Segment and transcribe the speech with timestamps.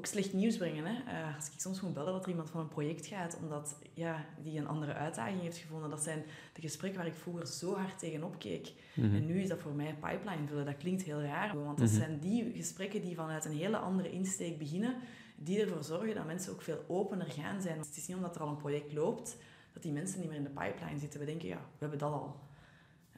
[0.00, 0.84] ook slecht nieuws brengen.
[0.84, 0.92] Hè?
[0.92, 4.24] Eh, als ik soms moet bellen dat er iemand van een project gaat, omdat ja,
[4.42, 5.90] die een andere uitdaging heeft gevonden.
[5.90, 8.72] Dat zijn de gesprekken waar ik vroeger zo hard tegenop keek.
[8.94, 9.14] Mhm.
[9.14, 10.64] En nu is dat voor mij pipeline vullen.
[10.64, 11.96] Dat klinkt heel raar, want dat Mhm.
[11.98, 14.94] zijn die gesprekken die vanuit een hele andere insteek beginnen,
[15.36, 17.78] die ervoor zorgen dat mensen ook veel opener gaan zijn.
[17.78, 19.36] Het is niet omdat er al een project loopt,
[19.72, 21.20] dat die mensen niet meer in de pipeline zitten.
[21.20, 22.40] We denken, ja, we hebben dat al.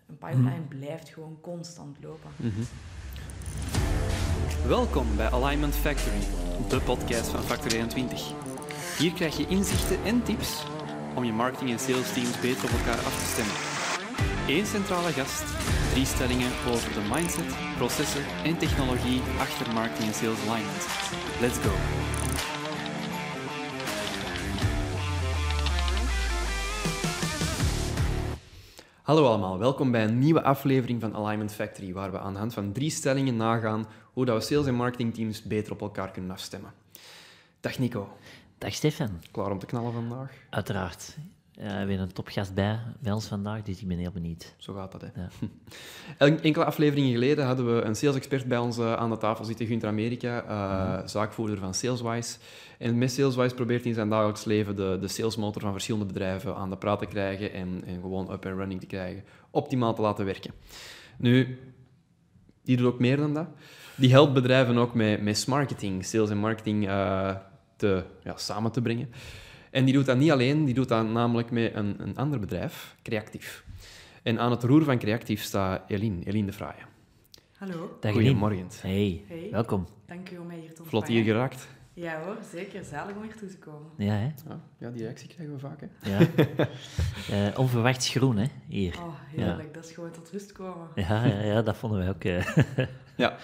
[0.07, 2.31] Een pipeline blijft gewoon constant lopen.
[2.37, 2.63] Mhm.
[4.67, 6.21] Welkom bij Alignment Factory,
[6.73, 8.33] de podcast van Factor 21.
[8.99, 10.63] Hier krijg je inzichten en tips
[11.15, 13.55] om je marketing- en sales teams beter op elkaar af te stemmen.
[14.49, 15.45] Eén centrale gast,
[15.93, 20.87] drie stellingen over de mindset, processen en technologie achter marketing en sales alignment.
[21.41, 21.73] Let's go!
[29.13, 32.55] Hallo allemaal, welkom bij een nieuwe aflevering van Alignment Factory, waar we aan de hand
[32.55, 36.73] van drie stellingen nagaan hoe dat we sales- en marketingteams beter op elkaar kunnen afstemmen.
[37.61, 38.09] Dag Nico,
[38.59, 40.33] Dag Stefan, klaar om te knallen vandaag?
[40.51, 41.17] uiteraard.
[41.59, 44.55] Uh, we hebben een topgast bij, bij ons vandaag, dus ik ben heel benieuwd.
[44.57, 45.21] Zo gaat dat, hè.
[45.21, 45.29] Ja.
[46.27, 49.67] En- Enkele afleveringen geleden hadden we een sales-expert bij ons eh, aan de tafel zitten,
[49.67, 52.39] Gunther Amerika, eh, zaakvoerder van Saleswise.
[52.79, 56.57] En met Saleswise probeert hij in zijn dagelijks leven de, de salesmotor van verschillende bedrijven
[56.57, 60.03] aan de praat te krijgen en, en gewoon up and running te krijgen, optimaal te
[60.03, 60.53] laten werken.
[61.19, 61.59] Nu,
[62.65, 63.47] die doet ook meer dan dat.
[63.97, 67.37] Die helpt bedrijven ook met, met marketing, sales en marketing eh,
[67.77, 69.09] te, ja, samen te brengen.
[69.73, 72.97] En die doet dat niet alleen, die doet dat namelijk met een, een ander bedrijf,
[73.03, 73.65] Creatief.
[74.23, 76.83] En aan het roer van Creatief staat Eline, Eline de Fraaie.
[77.57, 78.13] Hallo, Dag.
[78.13, 78.67] Goedemorgen.
[78.81, 79.49] Hey, Hey.
[79.51, 79.87] welkom.
[80.07, 81.25] dank u om mij hier te Vlot hier ontvangen.
[81.25, 81.69] geraakt.
[81.95, 82.85] Ja hoor, zeker.
[82.85, 83.91] Zalig om hier toe te komen.
[83.97, 84.25] Ja, hè?
[84.49, 85.81] Ja, ja, die reactie krijgen we vaak.
[85.81, 86.11] Hè.
[86.11, 86.19] Ja.
[87.31, 88.47] Eh, onverwachts groen, hè?
[88.69, 88.95] Hier.
[89.03, 89.75] Oh, heerlijk.
[89.75, 90.89] Dat is gewoon tot rust komen.
[90.95, 92.25] Ja, ja, ja dat vonden wij ook.
[92.25, 92.87] eh.
[93.17, 93.37] Ja.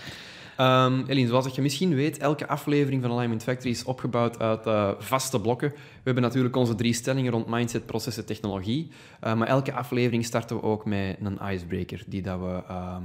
[0.59, 5.41] Eline, zoals je misschien weet, elke aflevering van Alignment Factory is opgebouwd uit eh, vaste
[5.41, 5.69] blokken.
[5.71, 8.91] We hebben natuurlijk onze drie stellingen rond mindset, processen, technologie.
[9.21, 13.03] Eh, maar elke aflevering starten we ook met een icebreaker, die dat we ehm,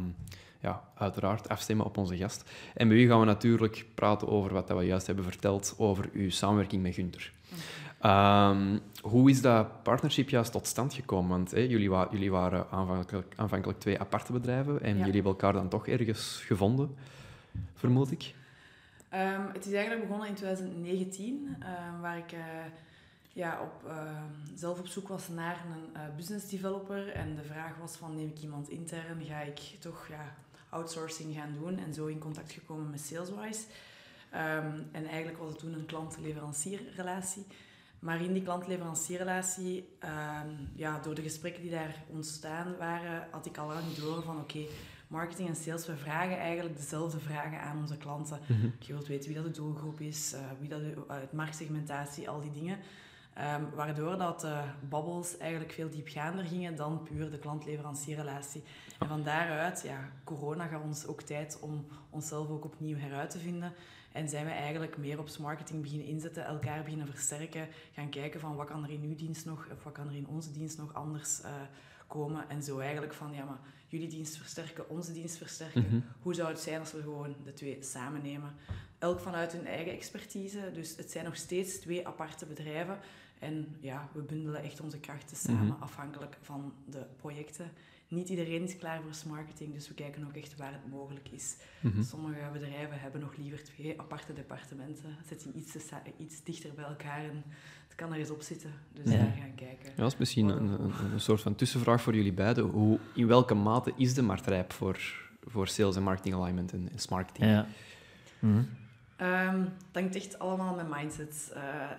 [0.59, 2.50] ja, uiteraard afstemmen op onze gast.
[2.73, 6.09] En bij u gaan we natuurlijk praten over wat dat we juist hebben verteld over
[6.13, 7.31] uw samenwerking met Gunther.
[7.99, 11.29] Ehm, hoe is dat partnership juist tot stand gekomen?
[11.29, 14.97] Want jullie, wa- jullie waren aanvankelijk, aanvankelijk twee aparte bedrijven en Ja.
[14.97, 16.95] jullie hebben elkaar dan toch ergens gevonden,
[17.74, 18.34] vermoed ik.
[19.09, 22.40] Ehm, het is eigenlijk begonnen in 2019, ehm, waar ik eh,
[23.34, 27.09] ja, op, ehm, zelf op zoek was naar een eh, business developer.
[27.09, 30.36] En de vraag was van, neem ik iemand intern, ga ik toch ja,
[30.69, 31.78] outsourcing gaan doen?
[31.78, 33.64] En zo in contact gekomen met Saleswise.
[34.91, 37.46] En eigenlijk was het toen een klant-leverancierrelatie.
[38.03, 43.58] Maar in die klant-leverancierrelatie, ehm, ja, door de gesprekken die daar ontstaan waren, had ik
[43.58, 44.66] al lang door van oké,
[45.08, 48.40] marketing en sales, we vragen eigenlijk dezelfde vragen aan onze klanten.
[48.80, 52.30] Je wilt weten wie dat de doelgroep is, eh, wie dat de, uh, het marktsegmentatie,
[52.30, 52.78] al die dingen.
[53.34, 58.64] Ehm, waardoor dat de babbels eigenlijk veel diepgaander gingen dan puur de klant-leverancierrelatie.
[59.00, 63.40] En van daaruit, ja, corona gaf ons ook tijd om onszelf ook opnieuw heruit te
[63.40, 63.74] vinden.
[64.12, 68.56] En zijn we eigenlijk meer op marketing beginnen inzetten, elkaar beginnen versterken, gaan kijken van
[68.56, 70.94] wat kan er in uw dienst nog, of wat kan er in onze dienst nog
[70.94, 71.52] anders eh,
[72.18, 72.50] komen.
[72.50, 75.85] En zo eigenlijk van, ja, maar jullie dienst versterken, onze dienst versterken.
[75.85, 76.00] Mhm.
[76.22, 78.56] Hoe zou het zijn als we gewoon de twee samen nemen?
[79.00, 80.72] Elk vanuit hun eigen expertise.
[80.73, 82.97] Dus het zijn nog steeds twee aparte bedrijven.
[83.40, 85.81] En ja, we bundelen echt onze krachten samen, Mhm.
[85.81, 87.72] afhankelijk van de projecten.
[88.07, 91.56] Niet iedereen is klaar voor marketing, dus we kijken ook echt waar het mogelijk is.
[91.81, 92.03] Mhm.
[92.03, 95.18] Sommige bedrijven hebben nog liever twee aparte departementen.
[95.44, 95.75] Die iets,
[96.18, 97.44] iets dichter bij elkaar en
[97.95, 98.73] het kan er eens op zitten.
[98.93, 99.17] Dus Ja.
[99.17, 99.85] daar gaan kijken.
[99.95, 102.63] Ja, dat is misschien een, een, een soort van tussenvraag voor jullie beiden.
[102.65, 104.99] Hoe, in welke mate is de markt rijp voor,
[105.41, 107.45] voor sales en marketing alignment en, en marketing?
[107.51, 107.65] ja.
[109.17, 109.69] Het
[110.01, 111.51] hangt echt allemaal met mindset.
[111.55, 111.91] Eh,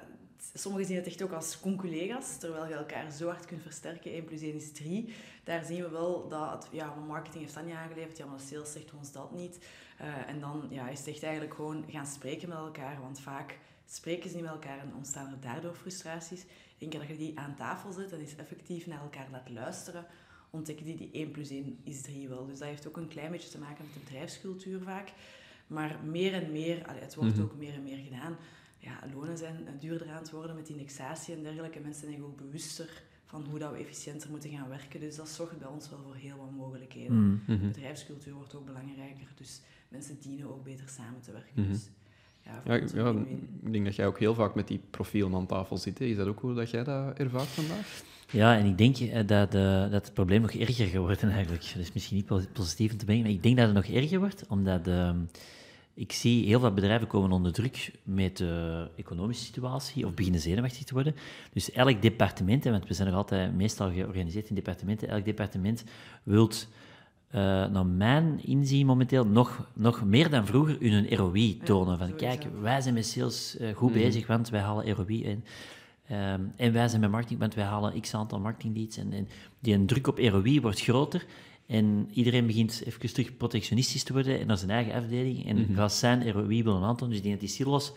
[0.54, 4.12] sommigen zien het echt ook als conculega's, terwijl je elkaar zo hard kunt versterken.
[4.12, 5.14] 1 plus 1 is 3.
[5.44, 8.40] Daar zien we wel dat, het- ja, maar marketing heeft dat niet aangeleverd, ja, maar
[8.40, 9.66] sales zegt ons dat niet.
[9.98, 13.58] Eh, en dan ja, is het echt eigenlijk gewoon gaan spreken met elkaar, want vaak
[13.94, 16.44] spreken ze niet met elkaar en ontstaan er daardoor frustraties.
[16.78, 20.06] Eén keer dat je die aan tafel zet en eens effectief naar elkaar laat luisteren,
[20.50, 22.46] ontdekken die die 1 plus 1 is 3 wel.
[22.46, 25.12] Dus dat heeft ook een klein beetje te maken met de bedrijfscultuur vaak.
[25.66, 27.42] Maar meer en meer, allee, het wordt Mhm.
[27.42, 28.36] ook meer en meer gedaan.
[28.78, 31.80] Ja, lonen zijn duurder aan het worden met indexatie en dergelijke.
[31.80, 35.00] Mensen zijn ook bewuster van hoe dat we efficiënter moeten gaan werken.
[35.00, 37.42] Dus dat zorgt bij ons wel voor heel wat mogelijkheden.
[37.46, 37.60] Mhm.
[37.66, 41.62] Bedrijfscultuur wordt ook belangrijker, dus mensen dienen ook beter samen te werken.
[41.62, 41.72] Mhm.
[41.72, 41.88] Dus,
[42.44, 43.10] ja, voor Ja,
[43.64, 45.98] ik denk dat jij ook heel vaak met die profielen aan tafel zit.
[45.98, 46.04] hè.
[46.04, 48.02] Is dat ook hoe dat jij dat ervaart vandaag?
[48.30, 51.72] Ja, en ik denk eh, dat, eh, dat het probleem nog erger gaat worden eigenlijk.
[51.76, 54.18] Dus misschien niet po- positief om te brengen, maar ik denk dat het nog erger
[54.18, 55.16] wordt, omdat ehm,
[55.94, 60.84] ik zie heel veel bedrijven komen onder druk met de economische situatie of beginnen zenuwachtig
[60.84, 61.14] te worden.
[61.52, 65.84] Dus elk departement, hè, want we zijn nog altijd meestal georganiseerd in departementen, elk departement
[66.22, 66.68] wilt
[67.34, 71.98] uh, naar mijn inzien momenteel nog, nog meer dan vroeger hun ROI tonen.
[71.98, 73.98] van kijk, wij zijn met sales uh, goed mhm.
[73.98, 75.44] bezig, want wij halen ROI in.
[76.10, 78.96] Um, en wij zijn met marketing, want wij halen x aantal marketing leads.
[78.96, 79.28] En, en
[79.60, 81.24] die een druk op ROI wordt groter.
[81.66, 85.48] En iedereen begint even terug protectionistisch te worden en naar zijn eigen afdeling.
[85.48, 87.08] En mm zijn ROI willen aantonen.
[87.08, 87.92] Dus ik denk dat die silos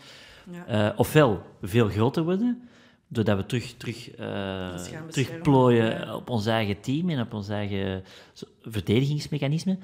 [0.51, 0.92] ja.
[0.92, 2.62] uh, ofwel veel groter worden,
[3.07, 4.75] doordat we terug, terug, uh,
[5.10, 8.04] terugplooien op ons eigen team en op ons eigen
[8.69, 9.77] verdedigingsmechanisme.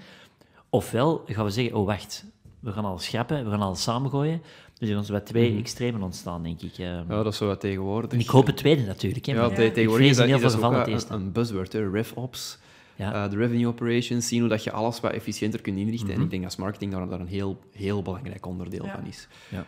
[0.69, 2.25] Ofwel gaan we zeggen, oh wacht,
[2.59, 4.41] we gaan alles schrappen, we gaan alles samengooien.
[4.77, 6.73] Dus er zijn twee mm extremen ontstaan, denk ik.
[6.73, 8.11] Ja, dat is zo wat tegenwoordig.
[8.11, 9.25] En ik hoop het tweede natuurlijk.
[9.25, 12.57] Hè, ja, tegenwoordig is dat, is dat ook een, een buzzword, RevOps.
[12.95, 13.23] Ja.
[13.23, 16.09] Uh, de revenue operations, zien hoe dat je alles wat efficiënter kunt inrichten.
[16.09, 16.23] En mhm.
[16.23, 19.27] ik denk dat marketing daar, daar een heel, heel belangrijk onderdeel van is.
[19.49, 19.65] Ja.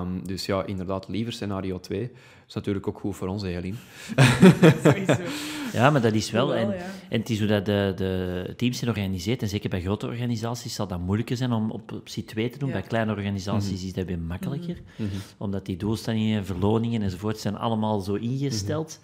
[0.00, 2.10] Um, dus ja, inderdaad, liever scenario 2.
[2.48, 3.78] is natuurlijk ook goed voor ons, Eileen.
[5.72, 6.54] ja, maar dat is wel.
[6.54, 6.74] En,
[7.08, 9.42] en het is hoe dat de, de teams zijn georganiseerd.
[9.42, 12.70] En zeker bij grote organisaties zal dat moeilijker zijn om op optie 2 te doen.
[12.70, 14.76] Bij kleine organisaties mm is dat weer makkelijker.
[14.96, 15.08] Mhm.
[15.08, 15.16] Mhm.
[15.38, 19.00] Omdat die doelstellingen, verloningen enzovoort zijn allemaal zo ingesteld.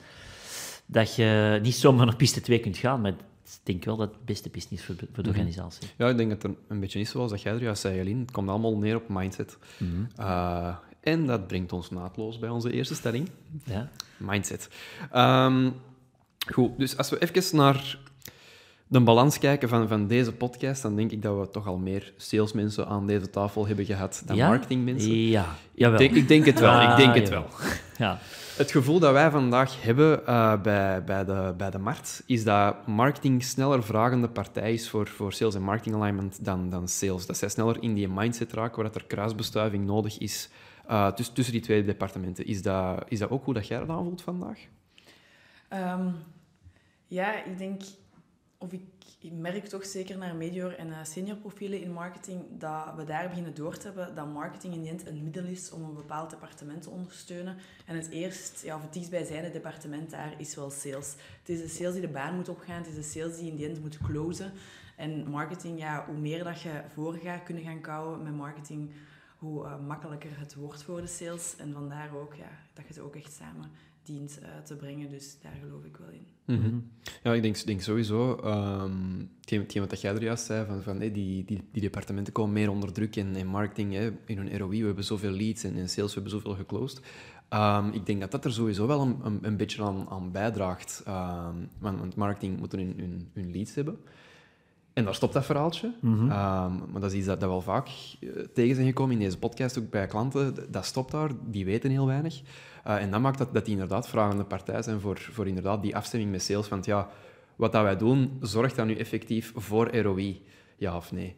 [0.87, 3.00] Dat je niet zomaar naar piste 2 kunt gaan.
[3.00, 3.14] Maar
[3.54, 5.28] ik denk wel dat het beste is voor, voor de mhm.
[5.28, 5.88] organisatie.
[5.96, 8.20] Ja, ik denk dat het een beetje is zoals dat jij er juist zei, Jelien.
[8.20, 9.58] Het komt allemaal neer op mindset.
[10.16, 13.28] Eh, en dat brengt ons naadloos bij onze eerste stelling.
[13.64, 13.90] Ja.
[14.16, 14.68] Mindset.
[15.14, 15.74] Um,
[16.52, 17.98] goed, dus als we even naar
[18.88, 22.12] de balans kijken van, van deze podcast, dan denk ik dat we toch al meer
[22.17, 24.49] salesmensen aan deze tafel hebben gehad dan ja?
[24.49, 25.14] marketingmensen.
[25.14, 26.00] Ja, jawel.
[26.00, 27.46] Ik denk, ik denk het wel, ik denk het wel.
[27.99, 28.19] Ja.
[28.56, 32.87] Het gevoel dat wij vandaag hebben uh, bij, bij, de, bij de markt, is dat
[32.87, 37.26] marketing sneller vragende partij is voor, voor sales en marketing alignment dan, dan sales.
[37.26, 40.49] Dat zij sneller in die mindset raken waar er kruisbestuiving nodig is
[40.91, 42.46] uh, tussen, tussen die twee departementen.
[42.46, 44.58] Is dat, is dat ook hoe dat jij dat aanvoelt vandaag?
[45.73, 46.14] Um,
[47.06, 47.82] ja, ik denk
[48.58, 48.82] of ik,
[49.32, 53.76] merk toch zeker naar medior en senior profielen in marketing dat we daar beginnen door
[53.76, 57.56] te hebben dat marketing in die een middel is om een bepaald departement te ondersteunen.
[57.87, 61.14] En het eerst, ja, of het dichtstbijzijnde departement daar is wel sales.
[61.38, 63.69] Het is de sales die de baan moet opgaan, het is de sales die in
[63.69, 64.52] end moet closen.
[64.96, 68.90] En marketing, ja, hoe meer dat je voor gaat kunnen gaan kouwen met marketing,
[69.38, 71.56] hoe uh, makkelijker het wordt voor de sales.
[71.56, 73.70] En vandaar ook ja, dat je ze ook echt samen
[74.08, 75.10] dient uh, te brengen.
[75.10, 76.26] Dus daar geloof ik wel in.
[76.44, 76.78] Mhm.
[77.22, 81.12] Ja, ik denk, denk sowieso, um, hetgeen, wat jij er juist zei, van, van hey,
[81.12, 84.81] die, die, die departementen komen meer onder druk in, in marketing, hè, in hun ROI,
[84.81, 87.00] we hebben zoveel leads en in sales, we hebben zoveel geclosed.
[87.50, 91.05] Um, ik denk dat dat er sowieso wel een, een, een beetje aan, aan bijdraagt.
[91.08, 93.99] Um, want, want, marketing moet hun, hun, hun leads hebben.
[94.93, 95.93] En daar stopt dat verhaaltje.
[96.00, 96.26] Mhm.
[96.26, 99.38] maar dat is iets dat, dat we al vaak eh, tegen zijn gekomen in deze
[99.38, 100.55] podcast, ook bij klanten.
[100.70, 102.43] Dat stopt daar, die weten heel weinig.
[102.88, 105.96] Uh, en dat maakt dat, dat die inderdaad vragende partij zijn voor, voor inderdaad die
[105.96, 106.69] afstemming met sales.
[106.69, 107.08] Want ja,
[107.56, 110.43] wat dat wij doen, zorgt dat nu effectief voor ROI?
[110.76, 111.37] Ja of nee?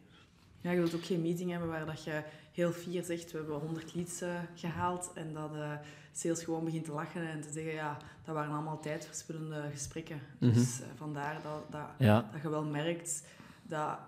[0.61, 3.56] Ja, je wilt ook geen meeting hebben waar dat je heel fier zegt, we hebben
[3.56, 5.73] 100 leads uh, gehaald en dat uh,
[6.12, 10.20] sales gewoon begint te lachen en te zeggen, ja, dat waren allemaal tijdverspillende gesprekken.
[10.38, 10.53] Mhm.
[10.53, 13.25] Dus vandaar dat, dat, dat je wel merkt
[13.62, 13.99] dat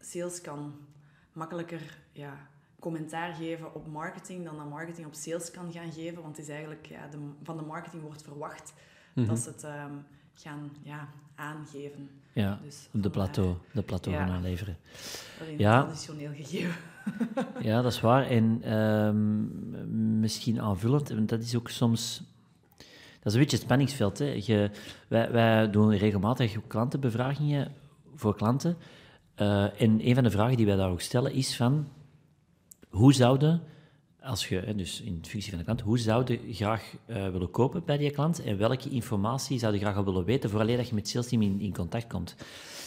[0.00, 0.74] sales kan
[1.32, 2.48] makkelijker ja,
[2.80, 6.22] commentaar geven op marketing dan dat marketing op sales kan gaan geven.
[6.22, 8.72] Want het is eigenlijk, ja, de, van de marketing wordt verwacht
[9.14, 9.36] dat mhm.
[9.36, 9.94] ze het ehm,
[10.34, 12.10] gaan ja, aangeven.
[12.32, 14.76] Ja, dus de plateau, de plateau gaan aanleveren.
[15.38, 15.82] Dat ja.
[15.82, 16.74] traditioneel gegeven.
[17.68, 18.26] ja, dat is waar.
[18.26, 22.22] En ehm, misschien aanvullend, want dat is ook soms...
[23.22, 24.18] Dat is een beetje het spanningsveld.
[24.18, 24.40] Hè.
[24.44, 24.70] Je,
[25.08, 27.72] wij, wij doen regelmatig klantenbevragingen
[28.14, 28.76] voor klanten.
[29.36, 31.88] Uh, en een van de vragen die wij daar ook stellen is van
[32.90, 33.62] hoe zouden,
[34.20, 37.96] als je, dus in functie van de klant, hoe zouden graag uh, willen kopen bij
[37.96, 41.02] die klant en welke informatie zou je graag al willen weten vooraleer dat je met
[41.02, 42.36] het salesteam in, in contact komt.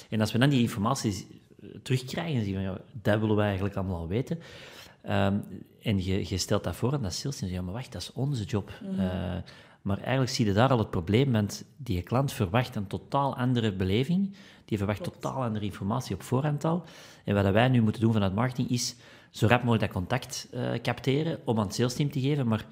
[0.09, 1.27] En als we dan die informatie
[1.61, 4.39] eh, terugkrijgen, dan zien we, ja, dat willen we eigenlijk allemaal al weten.
[5.09, 5.43] Um,
[5.81, 8.43] en je, je, stelt dat voor aan dat salesteam, ja, maar wacht, dat is onze
[8.43, 8.71] job.
[8.81, 9.35] Mm uh,
[9.83, 13.73] maar eigenlijk zie je daar al het probleem, want die klant verwacht een totaal andere
[13.73, 14.35] beleving.
[14.65, 16.83] Die verwacht totaal andere informatie op voorhand al.
[17.23, 18.95] En wat wij nu moeten doen vanuit marketing is
[19.33, 22.47] zo rap mogelijk dat contact uh, capteren om aan het salesteam te geven.
[22.47, 22.65] Maar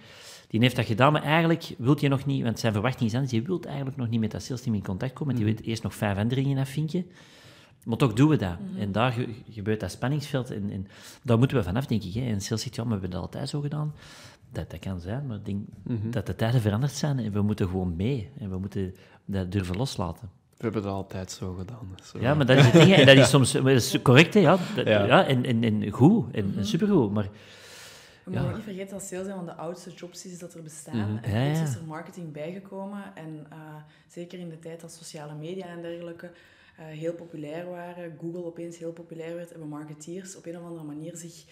[0.47, 3.31] die heeft dat gedaan, maar eigenlijk wil je nog niet, want zijn verwachting is anders,
[3.33, 5.61] je wilt eigenlijk nog niet met dat salesteam in contact komen, want je mhm.
[5.61, 7.05] wil eerst nog vijf andere afvinken.
[7.83, 8.59] Maar toch doen we dat.
[8.59, 8.81] Mhm.
[8.81, 9.15] En daar
[9.49, 10.51] gebeurt dat spanningsveld.
[10.51, 10.87] En, en
[11.23, 12.13] daar moeten we vanaf, denk ik.
[12.13, 12.21] Hè.
[12.21, 13.93] En sales zegt, ja, maar we hebben dat altijd zo gedaan.
[14.51, 16.11] Dat, dat kan zijn, maar ik denk mhm.
[16.11, 18.29] dat de tijden veranderd zijn en we moeten gewoon mee.
[18.37, 20.29] En we moeten dat durven loslaten.
[20.61, 21.95] We hebben dat altijd zo gedaan.
[22.03, 22.19] Zo.
[22.19, 22.93] Ja, maar dat is het ding.
[22.93, 24.57] En dat is soms maar dat is correct, hè, ja.
[24.75, 25.05] Dat- Ja.
[25.05, 25.27] ja.
[25.27, 27.11] en, en, en goed, en, en supergoed.
[27.11, 27.29] Maar
[28.23, 28.53] We Ja.
[28.53, 31.13] niet vergeten dat sales een van de oudste jobs is dat er bestaan.
[31.13, 31.23] Mhm.
[31.23, 33.03] En Ja, is er marketing bijgekomen.
[33.15, 33.57] En eh,
[34.07, 36.31] zeker in de tijd dat sociale media en dergelijke
[36.77, 40.83] eh, heel populair waren, Google opeens heel populair werd, hebben marketeers op een of andere
[40.85, 41.43] manier zich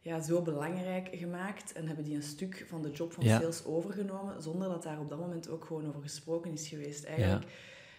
[0.00, 3.40] ja, zo belangrijk gemaakt en hebben die een stuk van de job van Ja.
[3.40, 7.04] sales overgenomen, zonder dat daar op dat moment ook gewoon over gesproken is geweest.
[7.04, 7.44] Eigenlijk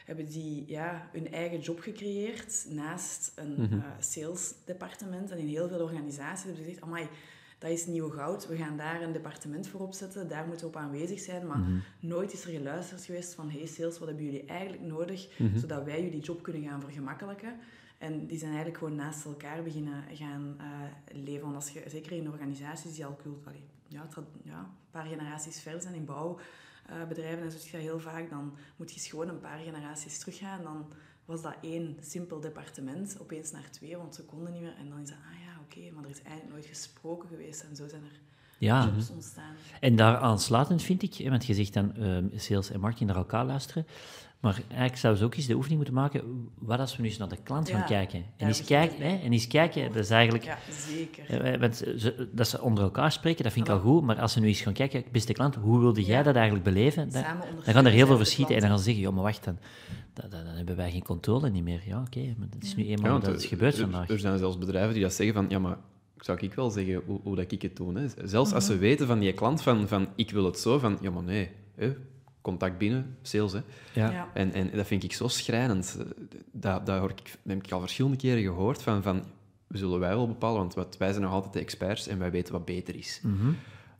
[0.07, 3.73] hebben die ja, hun eigen job gecreëerd naast een Mhm.
[3.73, 5.31] eh, salesdepartement.
[5.31, 7.07] En in heel veel organisaties hebben ze gezegd, amai,
[7.59, 10.81] dat is nieuw goud, we gaan daar een departement voor opzetten, daar moeten we op
[10.81, 11.47] aanwezig zijn.
[11.47, 11.77] Maar Mhm.
[11.99, 15.57] nooit is er geluisterd geweest van, hey sales, wat hebben jullie eigenlijk nodig, Mhm.
[15.57, 17.55] zodat wij jullie job kunnen gaan vergemakkelijken.
[17.97, 20.65] En die zijn eigenlijk gewoon naast elkaar beginnen gaan eh,
[21.23, 21.43] leven.
[21.43, 24.07] Want als je, zeker in organisaties die al cult, allee, ja,
[24.43, 26.05] ja, een paar generaties ver zijn in
[26.87, 30.63] bouwbedrijven en zo je dat heel vaak, dan moet je gewoon een paar generaties teruggaan.
[30.63, 30.91] Dan
[31.25, 34.75] was dat één simpel departement, opeens naar twee, want ze konden niet meer.
[34.75, 37.63] En dan is dat, ah ja, oké, maar er is eigenlijk nooit gesproken geweest.
[37.63, 38.21] En zo zijn er
[38.59, 39.53] ja, jobs ontstaan.
[39.79, 43.17] en daar aansluitend vind ik, hè, want je zegt dan ehm, sales en marketing naar
[43.19, 43.85] elkaar luisteren,
[44.39, 46.21] maar eigenlijk zouden ze ook eens de oefening moeten maken,
[46.59, 48.23] wat als we nu eens naar de klant gaan Ja, kijken.
[48.37, 50.43] En eens, kijken, hè, en eens kijken, dat is eigenlijk...
[50.43, 51.43] Ja, zeker.
[51.43, 54.03] Eh, Want ze, dat ze onder elkaar spreken, dat vind ik al goed.
[54.03, 56.23] Maar als ze nu eens gaan kijken, beste klant, hoe wilde jij Ja.
[56.23, 57.09] dat eigenlijk beleven?
[57.11, 57.23] Dan,
[57.63, 59.57] gaan er heel veel verschieten en dan gaan ze zeggen, ja, maar wacht, dan,
[60.13, 61.81] dan, dan, dan hebben wij geen controle niet meer.
[61.85, 64.09] Ja, oké, maar dat is nu eenmaal dat het er- gebeurt er, vandaag.
[64.09, 65.77] Er zijn zelfs bedrijven die dat zeggen van, ja, maar
[66.19, 67.97] zou ik wel zeggen hoe, hoe dat ik het doe.
[67.99, 68.05] Hè.
[68.27, 68.73] Zelfs als Mhm.
[68.73, 71.49] ze weten van die klant van, van ik wil het zo, van ja, maar nee,
[71.75, 71.95] hè,
[72.41, 73.51] contact binnen, sales.
[73.53, 73.59] Hè.
[73.93, 74.11] Ja.
[74.11, 74.29] Ja.
[74.33, 75.97] En, en dat vind ik zo schrijnend.
[76.51, 79.23] Dat, dat, hoor ik, dat heb ik al verschillende keren gehoord van, van
[79.67, 82.31] we zullen wij wel bepalen, want wat, wij zijn nog altijd de experts en wij
[82.31, 83.19] weten wat beter is.
[83.23, 83.47] Mhm.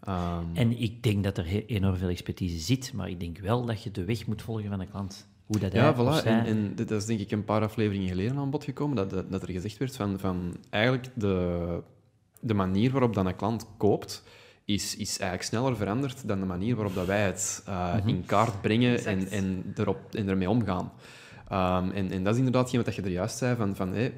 [0.04, 3.84] Ehm, En ik denk dat er enorm veel expertise zit, maar ik denk wel dat
[3.84, 5.28] je de weg moet volgen van de klant.
[5.46, 6.22] Hoe dat Ja, voilà.
[6.24, 6.32] zij...
[6.40, 9.32] En, en dit is denk ik een paar afleveringen geleden aan bod gekomen, dat, dat,
[9.32, 11.82] dat er gezegd werd van, van eigenlijk de,
[12.42, 14.24] de manier waarop dan een klant koopt,
[14.66, 18.62] is, is eigenlijk sneller veranderd dan de manier waarop dat wij het eh, in kaart
[18.62, 19.32] brengen en, Exact.
[19.32, 20.92] en, erop, en ermee omgaan.
[21.48, 24.14] Ehm, en, en dat is inderdaad wat je er juist zei, van, van hey,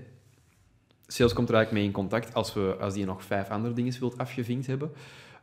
[1.07, 3.99] sales komt er eigenlijk mee in contact als, we, als die nog vijf andere dingen
[3.99, 4.91] wilt afgevinkt hebben.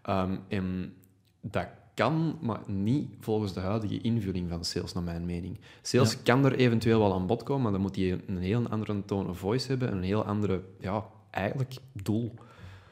[0.03, 0.95] Ehm, en
[1.41, 5.59] dat kan, maar niet volgens de huidige invulling van sales, naar mijn mening.
[5.83, 6.19] Sales Ja.
[6.25, 9.29] kan er eventueel wel aan bod komen, maar dan moet hij een heel andere tone
[9.29, 12.35] of voice hebben en een heel andere, ja, eigenlijk doel.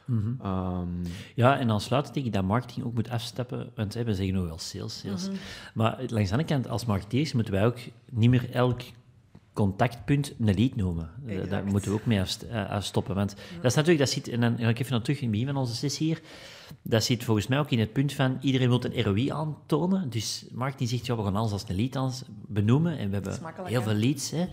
[0.07, 0.33] Mhm.
[0.43, 0.89] Ehm,
[1.35, 4.41] Ja, en aansluitend denk ik dat marketing ook moet afstappen, want hè, we zeggen nu
[4.41, 5.29] wel sales, sales.
[5.75, 7.79] Maar langs de andere kant, als marketeers moeten wij ook
[8.11, 8.81] niet meer elk
[9.53, 11.11] contactpunt een lead noemen.
[11.27, 13.15] Eh, Daar moeten we ook mee eh, afstoppen.
[13.15, 15.31] Want dat is natuurlijk, dat zit, en dan ga ik even naar terug in het
[15.31, 16.21] begin van onze sessie hier,
[16.83, 20.11] dat zit volgens mij ook in het punt van iedereen wil een ROI aantonen.
[20.11, 23.81] Dus marketing zegt, ja, we gaan alles als een lead benoemen en we hebben heel
[23.81, 23.87] hè?
[23.87, 24.31] veel leads.
[24.31, 24.47] Hè.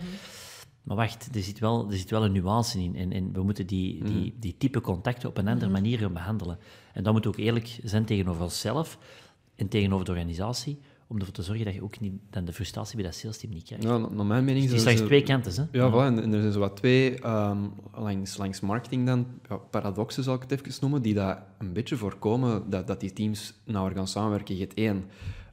[0.82, 2.96] Maar wacht, er zit wel, er zit wel een nuance in.
[2.96, 6.58] En, en we moeten die, die, die type contacten op een andere manier gaan behandelen.
[6.92, 8.98] En dan moet ook eerlijk zijn tegenover onszelf
[9.56, 12.96] en tegenover de organisatie, om ervoor te zorgen dat je ook niet dan de frustratie
[12.96, 13.84] bij dat salesteam niet krijgt.
[13.84, 15.78] ja, naar mijn mening Het is zijn slechts ze- twee kanten, hè?
[15.78, 16.06] Ja, voilà.
[16.16, 17.58] En, en er zijn zo wat twee, ehm,
[17.94, 21.96] langs, langs marketing dan, ja, paradoxen zal ik het even noemen, die dat een beetje
[21.96, 24.54] voorkomen dat, dat die teams nauwer gaan samenwerken.
[24.54, 25.04] Je hebt één,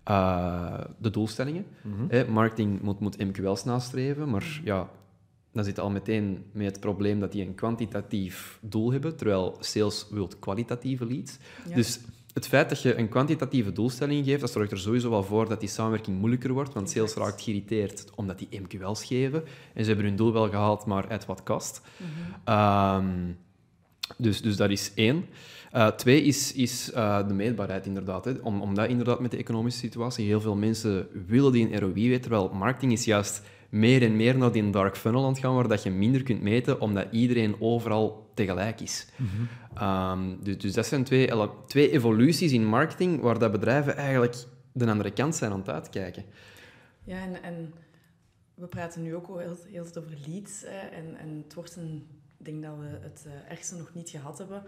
[0.04, 1.66] eh, de doelstellingen.
[2.08, 4.90] Hè, marketing moet, moet MQL's nastreven, maar ja,
[5.52, 9.58] dan zit je al meteen met het probleem dat die een kwantitatief doel hebben, terwijl
[9.60, 11.38] sales wil kwalitatieve leads.
[11.68, 11.76] Ja.
[11.76, 12.00] Dus
[12.34, 15.60] het feit dat je een kwantitatieve doelstelling geeft, dat zorgt er sowieso wel voor dat
[15.60, 19.44] die samenwerking moeilijker wordt, want sales raakt geïrriteerd omdat die MQL's geven.
[19.74, 21.82] En ze hebben hun doel wel gehaald, maar at wat kost.
[22.44, 23.32] Ehm,
[24.18, 25.26] dus, dus dat is één.
[25.72, 28.26] Eh, twee is, is eh, de meetbaarheid, inderdaad.
[28.26, 28.32] Hè.
[28.42, 32.22] Om, omdat inderdaad met de economische situatie heel veel mensen willen die een ROI weten,
[32.22, 35.68] terwijl marketing is juist meer en meer naar die dark funnel aan het gaan, waar
[35.68, 39.08] dat je minder kunt meten, omdat iedereen overal tegelijk is.
[39.74, 41.30] Ehm, dus, dus dat zijn twee,
[41.68, 44.36] twee evoluties in marketing, waar dat bedrijven eigenlijk
[44.72, 46.24] de andere kant zijn aan het uitkijken.
[47.04, 47.74] Ja, en, en
[48.54, 50.62] we praten nu ook al heel, heel veel over leads.
[50.62, 52.08] Hè, en, en het wordt een...
[52.38, 54.64] Ik denk dat we het eh, ergste nog niet gehad hebben.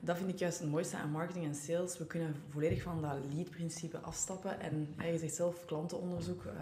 [0.00, 1.98] Dat vind ik juist het mooiste aan marketing en sales.
[1.98, 4.60] We kunnen volledig van dat lead-principe afstappen.
[4.60, 6.44] En hè, je zegt zelf klantenonderzoek.
[6.44, 6.52] eh,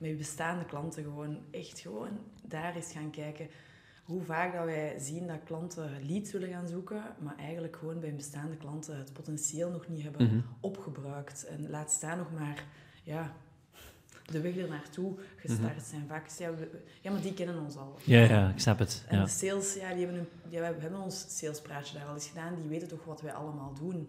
[0.00, 3.48] met je bestaande klanten gewoon echt gewoon daar eens gaan kijken.
[4.04, 8.08] Hoe vaak dat wij zien dat klanten leads willen gaan zoeken, maar eigenlijk gewoon bij
[8.08, 10.40] hun bestaande klanten het potentieel nog niet hebben Mhm.
[10.60, 11.44] opgebruikt.
[11.46, 12.64] En laat staan nog maar
[13.02, 13.34] ja,
[14.26, 16.06] de weg er naartoe gestart zijn.
[16.08, 17.96] Vaak ja, we- ja, maar die kennen ons al.
[18.04, 19.04] Ja, ja, ik snap het.
[19.08, 19.24] En Ja.
[19.24, 22.54] de sales, ja, die hebben, een, ja, we hebben ons salespraatje daar al eens gedaan.
[22.54, 24.08] Die weten toch wat wij allemaal doen.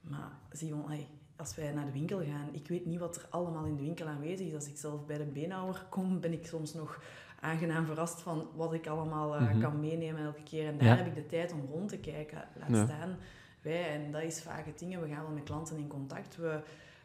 [0.00, 1.04] Maar zie je,
[1.42, 4.06] als wij naar de winkel gaan, ik weet niet wat er allemaal in de winkel
[4.06, 4.54] aanwezig is.
[4.54, 7.02] Als ik zelf bij de beenhouwer kom, ben ik soms nog
[7.40, 9.60] aangenaam verrast van wat ik allemaal eh, Mhm.
[9.60, 10.66] kan meenemen elke keer.
[10.66, 10.96] En daar Ja.
[10.96, 12.44] heb ik de tijd om rond te kijken.
[12.58, 12.84] Laat Ja.
[12.86, 13.16] staan
[13.62, 13.88] wij.
[14.04, 15.00] En dat is vaak het ding.
[15.00, 16.36] We gaan wel met klanten in contact.
[16.36, 16.60] We,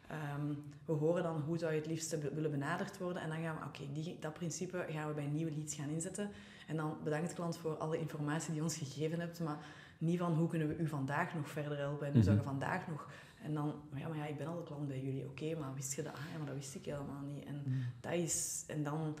[0.08, 0.46] ehm,
[0.84, 3.22] we horen dan hoe zou je het liefste be- willen benaderd worden.
[3.22, 6.30] En dan gaan we, oké, dat principe gaan we bij nieuwe leads gaan inzetten.
[6.66, 9.40] En dan bedankt klant voor alle informatie die je ons gegeven hebt.
[9.40, 9.58] Maar
[9.98, 12.06] niet van hoe kunnen we u vandaag nog verder helpen.
[12.06, 12.50] En hoe zou je Mhm.
[12.50, 13.08] vandaag nog...
[13.48, 15.24] En dan, maar ja, maar ja, ik ben al de klant bij jullie.
[15.26, 16.12] Oké, maar wist je dat?
[16.12, 17.44] Ah, ja, maar dat wist ik helemaal niet.
[17.44, 17.64] En
[18.00, 18.64] dat is...
[18.66, 19.16] En dan...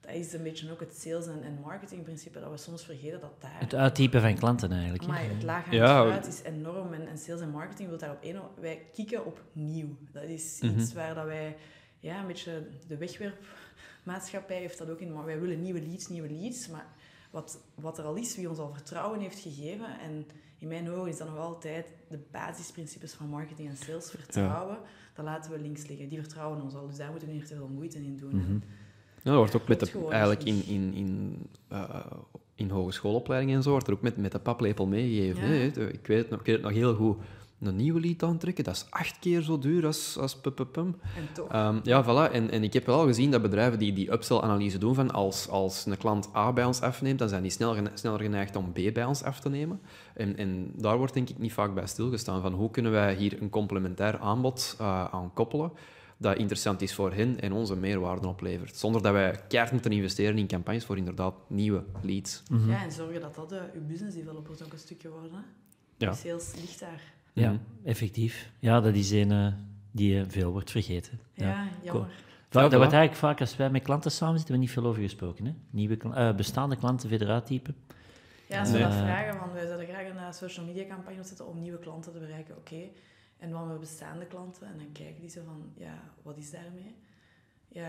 [0.00, 3.40] Dat is een beetje ook het sales- en, en marketingprincipe, dat we soms vergeten dat
[3.40, 3.60] daar...
[3.60, 5.02] Het uittypen van klanten eigenlijk.
[5.02, 5.08] hè.
[5.08, 6.02] Maar het laaghangend Ja.
[6.06, 8.40] fruit is enorm en, en sales en marketing wil daarop één.
[8.60, 9.96] Wij kieken op nieuw.
[10.12, 10.78] Dat is Mhm.
[10.78, 11.56] iets waar dat wij
[11.98, 15.12] ja, een beetje de wegwerpmaatschappij heeft dat ook in.
[15.12, 16.68] Maar wij willen nieuwe leads, nieuwe leads.
[16.68, 16.86] Maar
[17.30, 19.98] wat, wat er al is, wie ons al vertrouwen heeft gegeven.
[20.00, 20.26] En
[20.58, 24.10] in mijn ogen is dat nog altijd de basisprincipes van marketing en sales.
[24.10, 24.78] Vertrouwen,
[25.14, 26.08] dat laten we links liggen.
[26.08, 26.86] Die vertrouwen ons al.
[26.86, 28.36] Dus daar moeten we niet te veel moeite in doen.
[28.36, 28.52] Mhm.
[29.22, 30.66] Ja, dat wordt ook met de, eigenlijk in, niet.
[30.66, 31.36] in, in,
[31.68, 32.06] eh,
[32.54, 35.42] in hogeschoolopleidingen en zo, wordt er ook met, met de paplepel meegegeven.
[35.42, 35.48] Ja.
[35.48, 35.88] hè.
[35.88, 37.16] Ik, weet het nog, ik weet het nog heel goed.
[37.60, 40.54] Een nieuwe lead aantrekken, dat is acht keer zo duur als, als pum.
[41.16, 41.48] En toch.
[41.48, 42.32] Ehm, ja, voilà.
[42.32, 45.86] En, en ik heb wel gezien dat bedrijven die die upsell-analyse doen van als, als
[45.86, 49.04] een klant A bij ons afneemt, dan zijn die sneller, sneller geneigd om B bij
[49.04, 49.80] ons af te nemen.
[50.14, 53.42] En, en daar wordt denk ik niet vaak bij stilgestaan van hoe kunnen wij hier
[53.42, 55.72] een complementair aanbod eh, aan koppelen
[56.20, 58.76] dat interessant is voor hen en onze meerwaarde oplevert.
[58.76, 62.42] Zonder dat wij keihard moeten investeren in campagnes voor inderdaad nieuwe leads.
[62.50, 62.70] Mhm.
[62.70, 65.32] Ja, en zorgen dat dat eh, uw business developers ook een stukje worden.
[65.32, 65.40] hè.
[65.96, 66.12] Ja.
[66.12, 67.02] Sales ligt daar.
[67.40, 67.60] Ja, Mhm.
[67.84, 68.50] effectief.
[68.58, 69.46] Ja, dat is een eh,
[69.90, 71.20] die eh, veel wordt vergeten.
[71.34, 71.68] Ja, Ja.
[71.82, 72.08] jammer.
[72.50, 75.02] Vaak, dat wordt eigenlijk vaak, als wij met klanten samen zitten, we niet veel over
[75.02, 75.44] gesproken.
[75.44, 75.54] Hè?
[75.70, 77.76] Nieuwe, eh, bestaande klanten verder uittypen.
[78.46, 78.86] Ja, als we Nee.
[78.86, 82.18] dat vragen, want wij zouden graag een social media campagne opzetten om nieuwe klanten te
[82.18, 82.82] bereiken, oké.
[83.38, 86.94] En dan we bestaande klanten en dan kijken die zo van, ja, wat is daarmee?
[87.68, 87.88] Ja,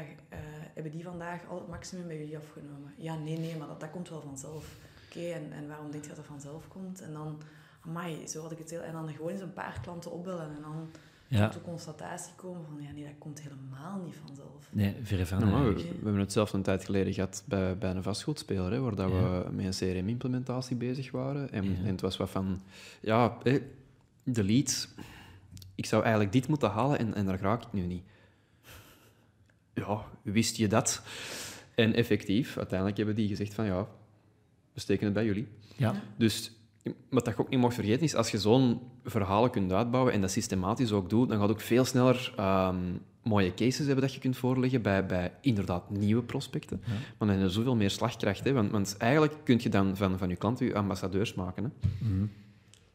[0.74, 2.94] hebben die vandaag al het maximum bij jullie afgenomen?
[2.98, 4.76] Ja, nee, nee, maar dat, dat komt wel vanzelf.
[5.10, 7.02] Oké, en, en waarom denk je dat dat vanzelf komt?
[7.02, 7.42] En dan,
[7.86, 8.82] amai, zo had ik het heel...
[8.82, 10.90] En dan gewoon eens een paar klanten opbellen en dan
[11.28, 11.46] Ja.
[11.50, 14.68] tot de constatatie komen van, ja, nee, dat komt helemaal niet vanzelf.
[14.72, 15.50] Nee, verre van.
[15.52, 18.96] Maar we, hebben het zelf een tijd geleden gehad bij, bij een vastgoedspeler, hè, waar
[18.96, 19.44] dat Ja.
[19.44, 21.52] we met een CRM-implementatie bezig waren.
[21.52, 21.78] En, Ja.
[21.78, 22.62] en het was wat van,
[23.02, 23.38] ja,
[24.24, 24.88] de leads,
[25.76, 28.04] ik zou eigenlijk dit moeten halen en, en daar raak ik nu niet.
[29.74, 31.02] Ja, wist je dat?
[31.76, 33.88] En effectief, uiteindelijk hebben die gezegd van, ja,
[34.74, 35.48] we steken het bij jullie.
[35.76, 35.94] Ja.
[36.18, 36.52] Dus
[37.10, 40.22] wat dat je ook niet mag vergeten is, als je zo'n verhalen kunt uitbouwen en
[40.22, 42.78] dat systematisch ook doet, dan gaat ook veel sneller ehm,
[43.24, 46.82] mooie cases hebben dat je kunt voorleggen bij, bij inderdaad nieuwe prospecten.
[46.86, 46.92] Ja.
[46.92, 48.44] Maar dan heb je zoveel meer slagkracht.
[48.44, 48.54] Hè?
[48.54, 51.64] Want, want eigenlijk kun je dan van, van je klanten je ambassadeurs maken.
[51.64, 51.70] Hè?
[52.08, 52.26] Mhm.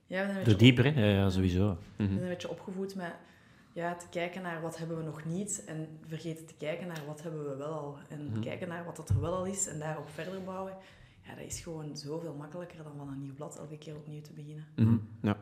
[0.06, 1.10] Ja, we Door beetje dieper, hè?
[1.16, 1.68] Ja, sowieso.
[1.96, 2.12] We Mhm.
[2.12, 3.12] zijn een beetje opgevoed met
[3.72, 7.22] ja, te kijken naar wat hebben we nog niet en vergeten te kijken naar wat
[7.22, 7.96] hebben we wel al.
[8.08, 8.40] En Mhm.
[8.40, 10.72] kijken naar wat dat er wel al is en daarop verder bouwen.
[11.26, 14.32] Ja, dat is gewoon zoveel makkelijker dan van een nieuw blad elke keer opnieuw te
[14.32, 14.64] beginnen.
[14.76, 14.96] Mhm.
[15.22, 15.38] Ja,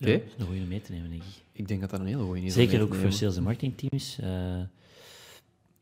[0.00, 0.10] Oké.
[0.10, 1.42] Ja, dat is een goede mee te nemen, denk ik.
[1.52, 2.52] ik denk dat dat een hele goede is.
[2.54, 4.18] Zeker mee te ook voor sales- en marketingteams.
[4.18, 4.60] eh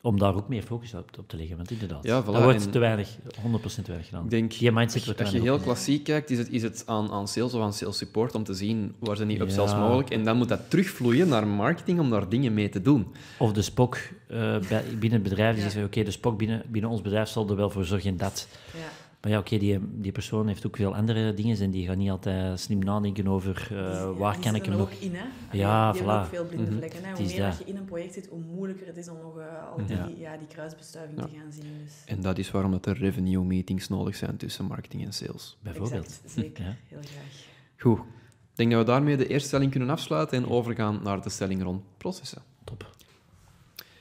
[0.04, 1.56] om daar ook meer focus op, op te leggen.
[1.56, 3.18] Want inderdaad, Ja, voilà, dat wordt te weinig, 100%
[3.64, 4.24] te weinig gedaan.
[4.24, 6.82] Ik denk, Die mindset als, wordt als je heel klassiek kijkt, is het, is het
[6.86, 9.78] aan, aan sales of aan sales support om te zien waar zijn die upsells Ja.
[9.80, 10.10] mogelijk.
[10.10, 13.06] En dan moet dat terugvloeien naar marketing om daar dingen mee te doen.
[13.38, 13.94] Of de spok
[14.28, 15.70] eh, bij- binnen het bedrijf, die Ja.
[15.70, 18.48] zegt, oké, de spok binnen, binnen ons bedrijf zal er wel voor zorgen dat.
[18.72, 18.78] Ja,
[19.24, 22.10] Maar ja, oké, die, die persoon heeft ook veel andere dingen en die gaat niet
[22.10, 24.80] altijd slim nadenken over eh, waar die kan ik hem nog...
[24.92, 25.24] ook in, hè?
[25.52, 26.24] Ja, die hebben voilà.
[26.24, 26.76] ook veel blinde Mhm.
[26.78, 26.98] vlekken.
[27.16, 27.58] Hoe meer dat.
[27.58, 30.06] je in een project zit, hoe moeilijker het is om nog eh, al Ja.
[30.06, 31.26] die, ja, die kruisbestuiving Ja.
[31.26, 31.64] te gaan zien.
[31.84, 31.92] Dus.
[32.06, 35.56] En dat is waarom dat er revenue meetings nodig zijn tussen marketing en sales.
[35.62, 36.04] Bijvoorbeeld.
[36.04, 36.64] Exact, zeker.
[36.64, 36.74] Ja.
[36.88, 37.32] Heel graag.
[37.78, 37.98] Goed.
[37.98, 41.62] Ik denk dat we daarmee de eerste stelling kunnen afsluiten en overgaan naar de stelling
[41.62, 42.42] rond processen.
[42.64, 42.90] Top.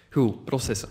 [0.10, 0.90] Goed, processen.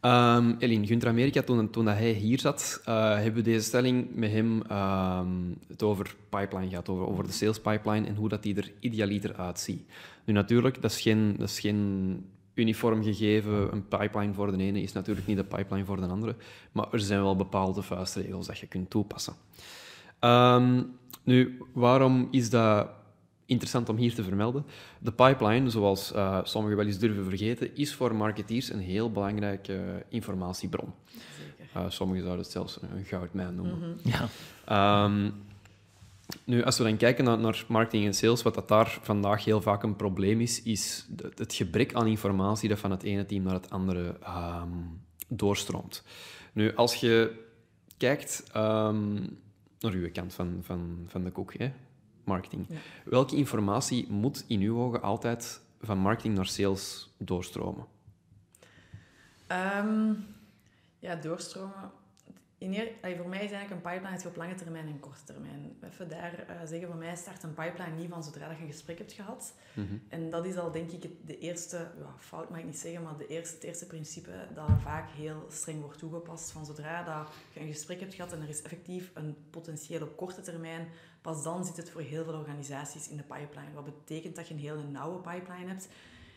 [0.00, 4.14] Ehm Eline, Gunther Amerika, toen, toen dat hij hier zat, eh, hebben we deze stelling
[4.14, 5.28] met hem ehm,
[5.68, 9.34] het over pipeline gehad, over, over de sales pipeline en hoe dat die er idealiter
[9.34, 9.82] uitziet.
[10.24, 13.72] Nu natuurlijk, dat is geen, dat is geen uniform gegeven.
[13.72, 16.36] Een pipeline voor de ene is natuurlijk niet de pipeline voor de andere,
[16.72, 19.34] maar er zijn wel bepaalde vuistregels dat je kunt toepassen.
[20.18, 20.82] Ehm,
[21.22, 22.88] nu, waarom is dat
[23.50, 24.64] interessant om hier te vermelden?
[24.98, 29.74] De pipeline, zoals eh, sommigen wel eens durven vergeten, is voor marketeers een heel belangrijke
[29.74, 30.92] eh, informatiebron.
[31.06, 31.66] Zeker.
[31.74, 33.78] Eh, sommigen zouden het zelfs een goudmijn noemen.
[33.78, 34.08] Mhm.
[34.08, 34.28] Ja.
[34.64, 35.30] Ehm,
[36.44, 39.60] nu, als we dan kijken naar, naar marketing en sales, wat dat daar vandaag heel
[39.60, 43.54] vaak een probleem is, is het gebrek aan informatie dat van het ene team naar
[43.54, 44.68] het andere ehm,
[45.28, 46.04] doorstroomt.
[46.52, 47.44] Nu, als je
[47.96, 49.12] kijkt ehm,
[49.80, 51.72] naar uw kant van, van, van de koek, hè?
[52.24, 52.76] Marketing, Ja.
[53.04, 57.86] welke informatie moet in uw ogen altijd van marketing naar sales doorstromen?
[59.46, 60.12] Ehm,
[60.98, 61.90] ja, doorstromen.
[62.60, 65.24] In eer, allee, voor mij is eigenlijk een pipeline het op lange termijn en korte
[65.24, 65.76] termijn.
[65.82, 68.72] Even daar uh, zeggen, voor mij start een pipeline niet van zodra dat je een
[68.72, 69.54] gesprek hebt gehad.
[69.74, 69.94] Mhm.
[70.08, 73.02] En dat is al denk ik het, de eerste, ja, fout mag ik niet zeggen,
[73.02, 76.50] maar de eerste, het eerste principe dat vaak heel streng wordt toegepast.
[76.50, 80.16] Van zodra dat je een gesprek hebt gehad en er is effectief een potentieel op
[80.16, 80.88] korte termijn,
[81.20, 83.72] pas dan zit het voor heel veel organisaties in de pipeline.
[83.74, 85.88] Wat betekent dat je een hele nauwe pipeline hebt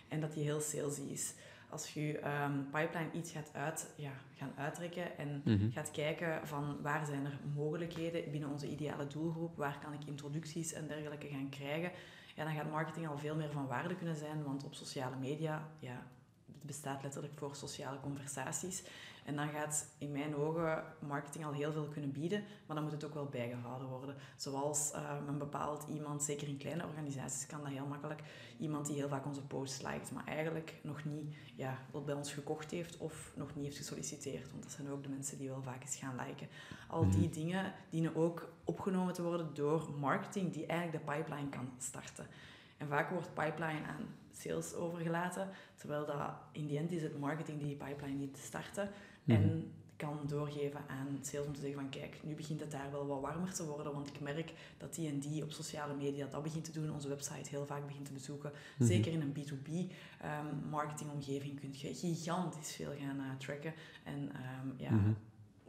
[0.08, 1.34] en dat die heel salesy is
[1.74, 5.72] als je um, pipeline iets gaat uit, ja, gaan uittrekken en Mhm.
[5.72, 10.74] gaat kijken van waar zijn er mogelijkheden binnen onze ideale doelgroep, waar kan ik introducties
[10.74, 11.92] en dergelijke gaan krijgen,
[12.36, 15.68] ja, dan gaat marketing al veel meer van waarde kunnen zijn, want op sociale media,
[15.80, 16.08] ja,
[16.54, 18.84] het bestaat letterlijk voor sociale conversaties.
[19.26, 22.94] En dan gaat in mijn ogen marketing al heel veel kunnen bieden, maar dan moet
[22.94, 24.16] het ook wel bijgehouden worden.
[24.38, 28.22] Zoals um, een bepaald iemand, zeker in kleine organisaties kan dat heel makkelijk,
[28.60, 32.34] iemand die heel vaak onze posts liked, maar eigenlijk nog niet ja, wat bij ons
[32.34, 34.52] gekocht heeft of nog niet heeft gesolliciteerd.
[34.52, 36.48] Want dat zijn ook de mensen die wel vaak eens gaan liken.
[36.88, 41.70] Al die dingen dienen ook opgenomen te worden door marketing die eigenlijk de pipeline kan
[41.78, 42.28] starten.
[42.78, 47.58] En vaak wordt pipeline aan sales overgelaten, terwijl dat in die end is het marketing
[47.58, 48.90] die die pipeline niet starten
[49.26, 53.08] en kan doorgeven aan sales om te zeggen van kijk, nu begint het daar wel
[53.08, 56.44] wat warmer te worden, want ik merk dat die en die op sociale media dat
[56.44, 58.52] begint te doen, onze website heel vaak begint te bezoeken.
[58.80, 64.74] Zeker in een B2B um, marketingomgeving kun je gigantisch veel gaan uh, tracken en um,
[64.78, 65.12] ja, Mhm.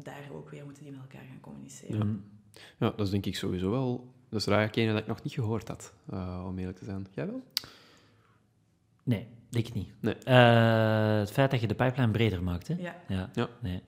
[0.02, 2.24] daar ook weer moeten die met elkaar gaan communiceren.
[2.52, 2.60] Ja.
[2.78, 4.12] ja, dat is denk ik sowieso wel...
[4.28, 7.06] Dat is raar dat ik nog niet gehoord had, uh, om eerlijk te zijn.
[7.14, 7.42] Jij wel?
[9.04, 9.88] Nee, denk ik niet.
[10.00, 10.14] Nee.
[10.28, 12.74] Uh, het feit dat je de pipeline breder maakt, hè?
[12.78, 12.94] Ja.
[13.08, 13.28] Ja.
[13.34, 13.48] Ja.
[13.60, 13.82] Nee.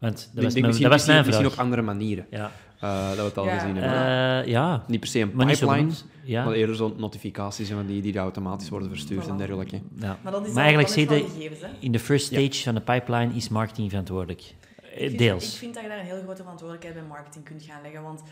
[0.00, 1.26] Want dat was denk mijn, misschien, dat was mijn misschien, vraag.
[1.26, 2.52] misschien op andere manieren Ja.
[2.84, 4.44] uh, dat we het al Ja, gezien hebben.
[4.46, 5.92] Uh, ja, niet per se een maar niet zo pipeline.
[6.24, 6.44] Ja.
[6.44, 9.80] maar eerder zo'n notificaties en die, die automatisch worden verstuurd en dergelijke.
[10.00, 10.18] ja.
[10.22, 11.68] Maar dat is Maar eigenlijk zie je wel gegevens, hè?
[11.78, 14.40] in de first stage van de pipeline is marketing verantwoordelijk.
[14.40, 15.52] Eh, Ik vind- Deels.
[15.52, 18.02] Ik vind dat je daar een heel grote verantwoordelijkheid bij marketing kunt gaan leggen.
[18.02, 18.22] Want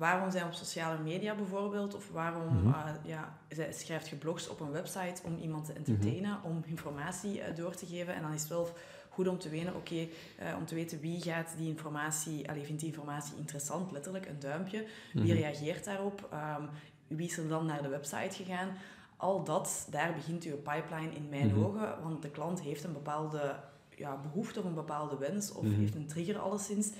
[0.00, 1.94] waarom zijn op sociale media bijvoorbeeld?
[1.94, 2.68] Of waarom Mhm.
[2.68, 7.40] eh, ja, zij- schrijft je blogs op een website om iemand te entertainen, om informatie
[7.40, 8.14] eh, door te geven?
[8.14, 8.68] En dan is het wel
[9.08, 9.94] goed om te weten, oké,
[10.38, 14.38] eh, om te weten wie gaat die informatie, allee, vindt die informatie interessant, letterlijk een
[14.38, 14.86] duimpje.
[15.12, 15.32] Wie Mhm.
[15.32, 16.28] reageert daarop?
[16.30, 16.62] Ehm,
[17.06, 18.68] wie is er dan naar de website gegaan?
[19.16, 21.64] Al dat, daar begint uw pipeline in mijn Mhm.
[21.64, 23.54] ogen, want de klant heeft een bepaalde
[23.96, 25.74] ja, behoefte of een bepaalde wens of Mhm.
[25.80, 26.90] heeft een trigger alleszins.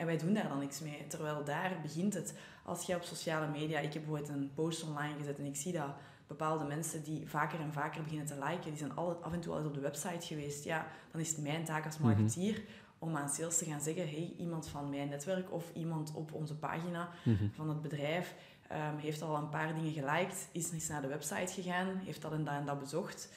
[0.00, 1.06] En wij doen daar dan niks mee.
[1.06, 2.34] Terwijl daar begint het.
[2.64, 5.72] Als jij op sociale media, ik heb bijvoorbeeld een post online gezet en ik zie
[5.72, 5.88] dat
[6.26, 9.52] bepaalde mensen die vaker en vaker beginnen te liken, die zijn al, af en toe
[9.52, 12.62] al eens op de website geweest, ja, dan is het mijn taak als marketeer
[12.98, 16.54] om aan sales te gaan zeggen, hey, iemand van mijn netwerk of iemand op onze
[16.56, 17.44] pagina Mhm.
[17.52, 18.34] van het bedrijf
[18.68, 22.32] ehm, heeft al een paar dingen geliked, is eens naar de website gegaan, heeft dat
[22.32, 23.32] en dat en dat bezocht.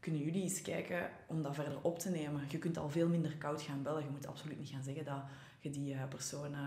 [0.00, 2.40] Kunnen jullie eens kijken om dat verder op te nemen?
[2.48, 4.02] Je kunt al veel minder koud gaan bellen.
[4.02, 5.22] Je moet absoluut niet gaan zeggen dat
[5.74, 6.58] je die eh, persoon eh,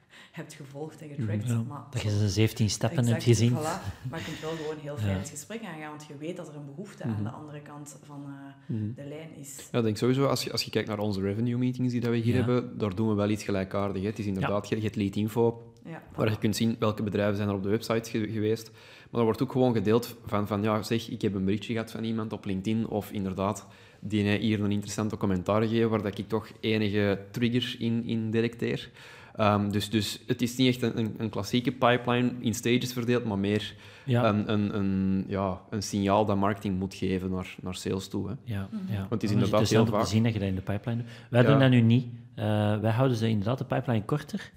[0.38, 1.46] hebt gevolgd en getrackt.
[1.46, 3.52] Ja, maar dat je ze 17 stappen Exact, hebt gezien.
[3.52, 4.08] Voilà.
[4.10, 5.18] Maar je kunt wel gewoon heel fijn Ja.
[5.18, 7.22] het gesprek aangaan, want je weet dat er een behoefte aan Mhm.
[7.22, 8.92] de andere kant van eh, Mhm.
[8.94, 9.68] de lijn is.
[9.72, 12.10] Ja, ik denk sowieso, als je, als je kijkt naar onze revenue meetings die dat
[12.10, 12.44] we hier Ja.
[12.44, 14.04] hebben, daar doen we wel iets gelijkaardigs.
[14.04, 14.10] hè.
[14.10, 17.02] Het is inderdaad, je, je hebt lead info op, Ja, waar je kunt zien welke
[17.02, 18.70] bedrijven zijn er op de website ge- geweest.
[19.10, 21.90] Maar er wordt ook gewoon gedeeld van, van, ja, zeg, ik heb een berichtje gehad
[21.90, 23.66] van iemand op LinkedIn, of inderdaad,
[24.08, 28.90] die hier een interessante commentaar gegeven, waar dat ik toch enige triggers in, in detecteer.
[29.36, 33.24] Ehm, dus, dus het is niet echt een, een, een klassieke pipeline in stages verdeeld,
[33.24, 37.74] maar meer Ja, een, een, een, ja, een signaal dat marketing moet geven naar, naar
[37.74, 38.28] sales toe.
[38.28, 38.34] Hè.
[38.44, 38.92] ja, Mhm.
[38.92, 39.06] ja.
[39.10, 40.60] het is Dan inderdaad interessant heel om te vaak- zien dat je dat in de
[40.60, 41.10] pipeline doet.
[41.30, 41.48] Wij Ja.
[41.48, 42.06] doen dat nu niet.
[42.34, 42.44] Eh,
[42.80, 44.50] wij houden ze inderdaad de pipeline korter.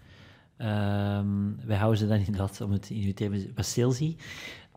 [0.57, 1.27] Ehm,
[1.65, 4.15] wij houden ze dan inderdaad, om het in uw thema wat salesy.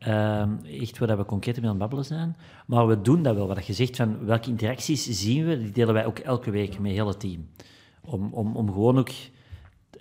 [0.04, 2.36] Ehm, echt waar dat we concreet mee aan het babbelen zijn.
[2.66, 3.46] Maar we doen dat wel.
[3.46, 6.90] Wat je zegt van welke interacties zien we, die delen wij ook elke week met
[6.90, 7.48] het hele team.
[8.04, 9.08] Om, om, om gewoon ook...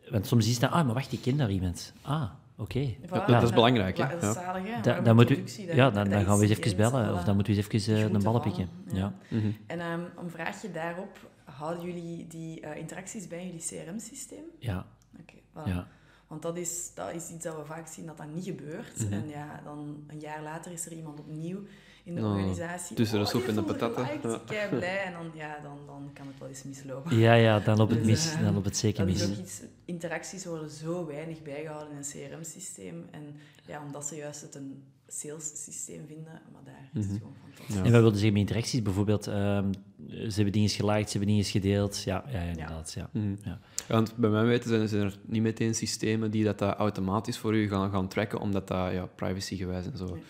[0.09, 1.93] Want soms is dat, ah, maar wacht, ik ken daar iemand.
[2.01, 2.23] Ah,
[2.57, 2.93] oké.
[3.05, 4.07] Voilà, dat is belangrijk, hè?
[4.19, 4.81] Dat is zalig, hè?
[4.81, 7.07] Da- Waarom dan, moet u, ja, dan, dan gaan we eens even bellen.
[7.09, 7.13] voilà.
[7.13, 8.69] Of dan moeten we eens even eh, een ballen pikken.
[8.91, 8.97] ja.
[8.97, 9.13] Ja.
[9.37, 9.47] Mhm.
[9.67, 14.43] En ehm, een vraagje daarop, houden jullie die eh, interacties bij jullie CRM-systeem?
[14.59, 14.85] Ja,
[15.19, 15.67] Oké, voilà.
[15.69, 15.87] ja.
[16.31, 18.97] Want dat is, dat is iets dat we vaak zien dat dat niet gebeurt.
[19.03, 19.13] Mhm.
[19.13, 21.59] En ja, dan een jaar later is er iemand opnieuw
[22.03, 22.95] in de Nou, organisatie.
[22.95, 24.07] tussen de Oh, soep die en de patatten.
[24.49, 24.67] Ja.
[24.77, 25.03] blij.
[25.03, 27.17] En dan, ja, dan, dan kan het wel eens mislopen.
[27.17, 28.33] Ja, ja, dan loopt het Dus, mis.
[28.33, 29.37] eh, Dan loopt het zeker Dat is mis.
[29.37, 33.07] ook iets, interacties worden zo weinig bijgehouden in een CRM-systeem.
[33.11, 34.83] En ja, omdat ze juist het een
[35.13, 37.11] sales-systeem vinden, maar daar is Mhm.
[37.13, 37.75] het gewoon fantastisch.
[37.75, 37.83] Ja.
[37.83, 39.71] En wij wilden zeggen met interacties, bijvoorbeeld, ehm,
[40.07, 42.03] ze hebben dingen geliked, ze hebben dingen gedeeld.
[42.03, 42.93] Ja, ja, inderdaad.
[42.93, 43.09] Ja.
[43.11, 43.35] Mhm.
[43.43, 43.59] Ja.
[43.87, 47.55] Ja, want bij mijn weten zijn, er niet meteen systemen die dat, dat automatisch voor
[47.55, 50.05] u gaan, gaan tracken, omdat dat ja, privacygewijs en zo.
[50.05, 50.23] Nee.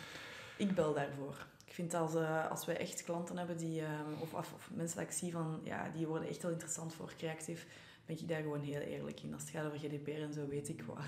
[0.57, 1.47] Ik bel daarvoor.
[1.65, 3.87] Ik vind als, uh, als wij echt klanten hebben die, um,
[4.19, 7.13] of, of, of, mensen dat ik zie van, ja, die worden echt wel interessant voor
[7.17, 7.67] creatief,
[8.11, 9.33] ben ik daar gewoon heel eerlijk in.
[9.33, 11.05] Als het gaat over GDPR en zo, weet ik wel dat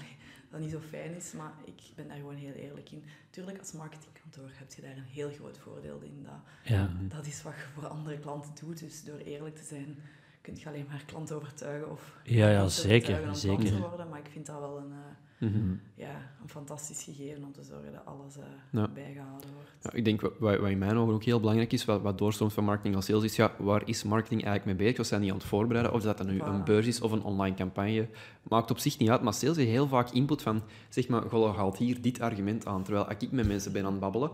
[0.49, 3.03] dat niet zo fijn is, maar ik ben daar gewoon heel eerlijk in.
[3.29, 6.23] Tuurlijk, als marketingkantoor heb je daar een heel groot voordeel in.
[6.23, 6.89] Dat, ja.
[7.07, 9.97] dat is wat je voor andere klanten doet, dus door eerlijk te zijn
[10.41, 13.65] kun je alleen maar klanten overtuigen of ja, ja, zeker, zeker.
[13.65, 14.93] te worden, maar ik vind dat wel een...
[15.37, 15.79] Mm-hmm.
[15.95, 18.87] ja, een fantastisch gegeven om te zorgen dat alles uh, ja.
[18.87, 19.69] bijgehouden wordt.
[19.81, 22.53] Ja, ik denk wat, wat, in mijn ogen ook heel belangrijk is, wat, wat doorstroomt
[22.53, 25.01] van marketing als sales, is ja, waar is marketing eigenlijk mee bezig?
[25.01, 25.93] Of zijn die aan het voorbereiden?
[25.93, 26.45] Of dat dat nu voilà.
[26.45, 28.07] een beurs is of een online campagne?
[28.43, 31.57] Maakt op zich niet uit, maar sales heeft heel vaak input van, zeg maar, goh,
[31.57, 32.83] haalt hier dit argument aan.
[32.83, 34.31] Terwijl als ik met mensen ben aan het babbelen,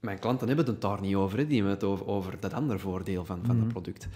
[0.00, 1.46] mijn klanten hebben het daar niet over, hè.
[1.46, 4.08] die hebben het over, over dat andere voordeel van, van mm het product.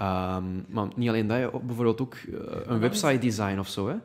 [0.00, 3.86] Um, maar niet alleen dat, bijvoorbeeld ook uh, een website design of zo.
[3.86, 3.92] Hè.
[3.92, 4.00] Ja.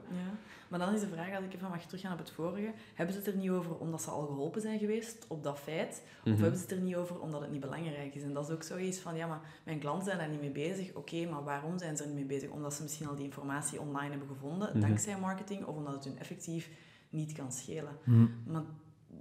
[0.69, 3.19] Maar dan is de vraag, als ik even mag teruggaan op het vorige, hebben ze
[3.21, 6.01] het er niet over omdat ze al geholpen zijn geweest op dat feit?
[6.19, 6.41] Of Mhm.
[6.41, 8.23] hebben ze het er niet over omdat het niet belangrijk is?
[8.23, 10.93] En dat is ook zoiets van, ja, maar mijn klanten zijn daar niet mee bezig.
[10.93, 12.49] Oké, maar waarom zijn ze er niet mee bezig?
[12.49, 14.79] Omdat ze misschien al die informatie online hebben gevonden, Mhm.
[14.79, 16.69] dankzij marketing, of omdat het hun effectief
[17.09, 17.97] niet kan schelen.
[18.03, 18.27] Mhm.
[18.45, 18.63] Maar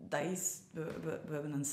[0.09, 1.65] dat is, we, we, we hebben een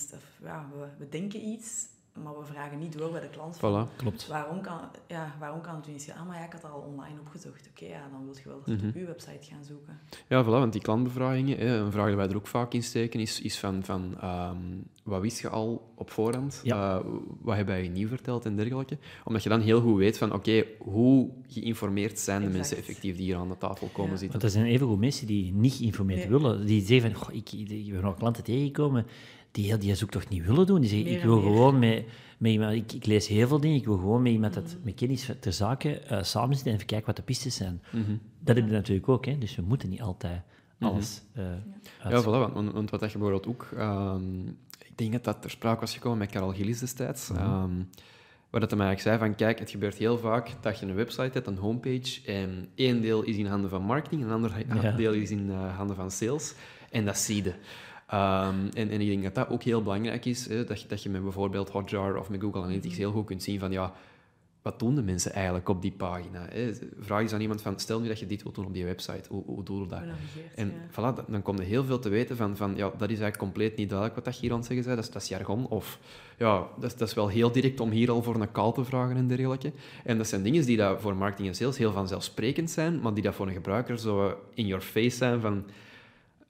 [0.41, 1.87] ja, we, we denken iets,
[2.23, 3.57] maar we vragen niet door bij de klant.
[3.57, 3.95] van, Voilà.
[3.95, 4.27] Klopt.
[4.27, 6.13] Waarom kan, ja, waarom kan het u niet?
[6.17, 7.69] Ah, maar ja, ik had dat al online opgezocht.
[7.69, 8.87] Oké, ja, dan wil je wel terug Mhm.
[8.87, 9.99] op uw website gaan zoeken.
[10.27, 13.19] Ja, voilà, want die klantbevragingen, hè, een vraag die wij er ook vaak in steken,
[13.19, 14.57] is, is van, van ehm,
[15.03, 16.59] wat wist je al op voorhand?
[16.63, 16.97] Ja.
[16.97, 17.05] Eh,
[17.41, 18.97] wat heb je nieuw verteld en dergelijke?
[19.23, 22.57] Omdat je dan heel goed weet van, oké, hoe geïnformeerd zijn de Exact.
[22.67, 24.17] mensen effectief die hier aan de tafel komen Ja.
[24.17, 24.39] zitten?
[24.39, 26.39] Want er zijn evengoed mensen die niet geïnformeerd Nee.
[26.39, 26.65] willen.
[26.65, 29.05] Die zeggen van, goh, ik, ik, ik ben nog klanten tegengekomen
[29.55, 30.81] die, die ze ook toch niet willen doen.
[30.81, 32.05] Die zeggen, ik wil gewoon met,
[32.37, 32.73] met iemand...
[32.73, 34.75] Ik, ik lees heel veel dingen, ik wil gewoon met iemand dat Mhm.
[34.83, 37.81] met kennis ter zake uh, samen zitten en even kijken wat de pistes zijn.
[37.91, 38.15] Mhm.
[38.39, 39.37] Dat heb je natuurlijk ook, hè.
[39.37, 40.41] dus we moeten niet altijd
[40.79, 41.43] alles uh,
[42.09, 43.67] Ja, voilà, want, want, want wat dat je bijvoorbeeld ook...
[43.77, 44.47] ehm,
[44.79, 47.29] ik denk dat dat ter sprake was gekomen met Karel Gillis destijds.
[47.29, 47.39] Mhm.
[47.39, 47.71] ehm,
[48.49, 50.95] waar dat hij mij eigenlijk zei van, kijk, het gebeurt heel vaak dat je een
[50.95, 54.83] website hebt, een homepage, en één deel is in handen van marketing, en een ander
[54.83, 54.91] Ja.
[54.91, 56.53] deel is in eh, handen van sales.
[56.91, 57.53] En dat zie je.
[58.07, 61.03] Ehm, en, en ik denk dat dat ook heel belangrijk is, hè, dat, je, dat
[61.03, 63.93] je met bijvoorbeeld Hotjar of met Google Analytics heel goed kunt zien van, ja,
[64.61, 66.45] wat doen de mensen eigenlijk op die pagina?
[66.49, 66.71] Hè?
[66.99, 69.29] Vraag eens aan iemand van, stel nu dat je dit wilt doen op die website,
[69.29, 69.99] hoe, hoe doe je dat?
[70.55, 70.73] En ja.
[70.91, 73.37] voilà, dan- dan kom je heel veel te weten van, van ja, dat is eigenlijk
[73.37, 74.95] compleet niet duidelijk wat dat hier aan het zeggen bent.
[74.97, 75.67] Dat is, dat is jargon.
[75.67, 75.99] Of
[76.37, 78.85] ja, dat is, dat is wel heel direct om hier al voor een call te
[78.85, 79.71] vragen en dergelijke.
[80.03, 83.23] En dat zijn dingen die dat voor marketing en sales heel vanzelfsprekend zijn, maar die
[83.23, 85.65] dat voor een gebruiker zo in your face zijn van...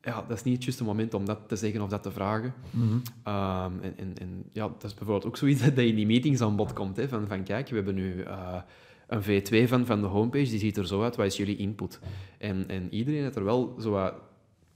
[0.06, 2.54] Ja, dat is niet het juiste moment om dat te zeggen of dat te vragen.
[2.70, 2.98] Mhm.
[3.24, 6.56] Ehm, en, en, en ja, dat is bijvoorbeeld ook zoiets dat in die meetings aan
[6.56, 6.98] bod komt.
[6.98, 8.62] Hè, van, van kijk, we hebben nu eh,
[9.08, 12.00] een V2 van, van de homepage, die ziet er zo uit, wat is jullie input?
[12.38, 14.14] En, en iedereen heeft er wel zo wat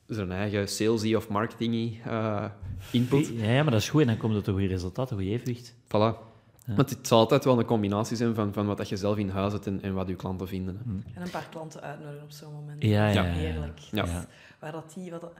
[0.08, 2.46] zijn eigen salesy of marketingy eh,
[2.92, 3.28] input.
[3.28, 5.28] Ja, ja, maar dat is goed en dan komt het een goed resultaat, een goed
[5.28, 5.76] evenwicht.
[5.86, 6.28] Voilà.
[6.76, 9.30] Maar het zal altijd wel een combinatie zijn van, van wat dat je zelf in
[9.30, 10.76] huis hebt en, en wat je klanten vinden.
[10.78, 11.12] Hè.
[11.15, 12.84] En een paar klanten uitnodigen op zo'n moment.
[12.84, 13.24] Ja, ja, ja.
[13.24, 13.80] Heerlijk.
[13.80, 14.26] Ja.
[14.60, 15.32] Waar dat die, wat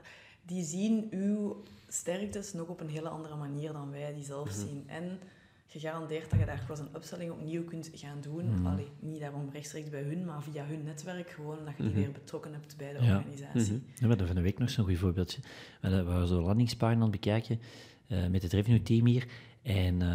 [0.42, 4.84] die zien uw sterktes nog op een hele andere manier dan wij die zelf zien.
[4.86, 5.18] En
[5.66, 8.66] gegarandeerd dat je daar cross- en upselling opnieuw kunt gaan doen.
[8.66, 11.30] Allee, niet daarom rechtstreeks bij hun, maar via hun netwerk.
[11.30, 13.16] Gewoon dat je die weer betrokken hebt bij de Ja.
[13.16, 13.72] organisatie.
[13.72, 13.82] Mhm.
[13.94, 15.40] Ja, we hadden van de week nog zo'n goed voorbeeldje.
[15.80, 17.60] We waren zo'n landingspagina aan het bekijken
[18.06, 19.26] eh, met het revenue team hier.
[19.62, 20.08] En eh,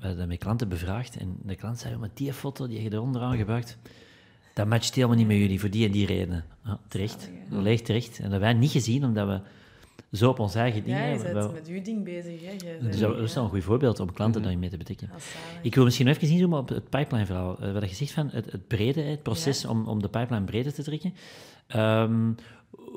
[0.00, 1.16] we hadden met klanten bevraagd.
[1.16, 3.78] En de klant zei, "Oh, maar die foto die je er onderaan gebruikt,
[4.56, 6.44] dat matcht helemaal niet met jullie voor die en die redenen.
[6.64, 8.08] Ja, terecht, volledig terecht.
[8.16, 9.40] En dat hebben wij niet gezien, omdat we
[10.16, 11.00] zo op ons eigen dingen...
[11.00, 12.40] Ja, je bent we- met uw ding bezig.
[12.44, 12.56] Hè.
[12.88, 14.40] Dus dat, dat is wel een goed voorbeeld om klanten Mhm.
[14.42, 15.10] daarin mee te betrekken.
[15.62, 17.58] Ik wil misschien nog even inzoomen op het pipeline-verhaal.
[17.58, 19.68] Eh, wat je zegt van het, het brede, het proces Ja.
[19.68, 21.14] om, om de pipeline breder te trekken.
[21.66, 22.32] Ehm,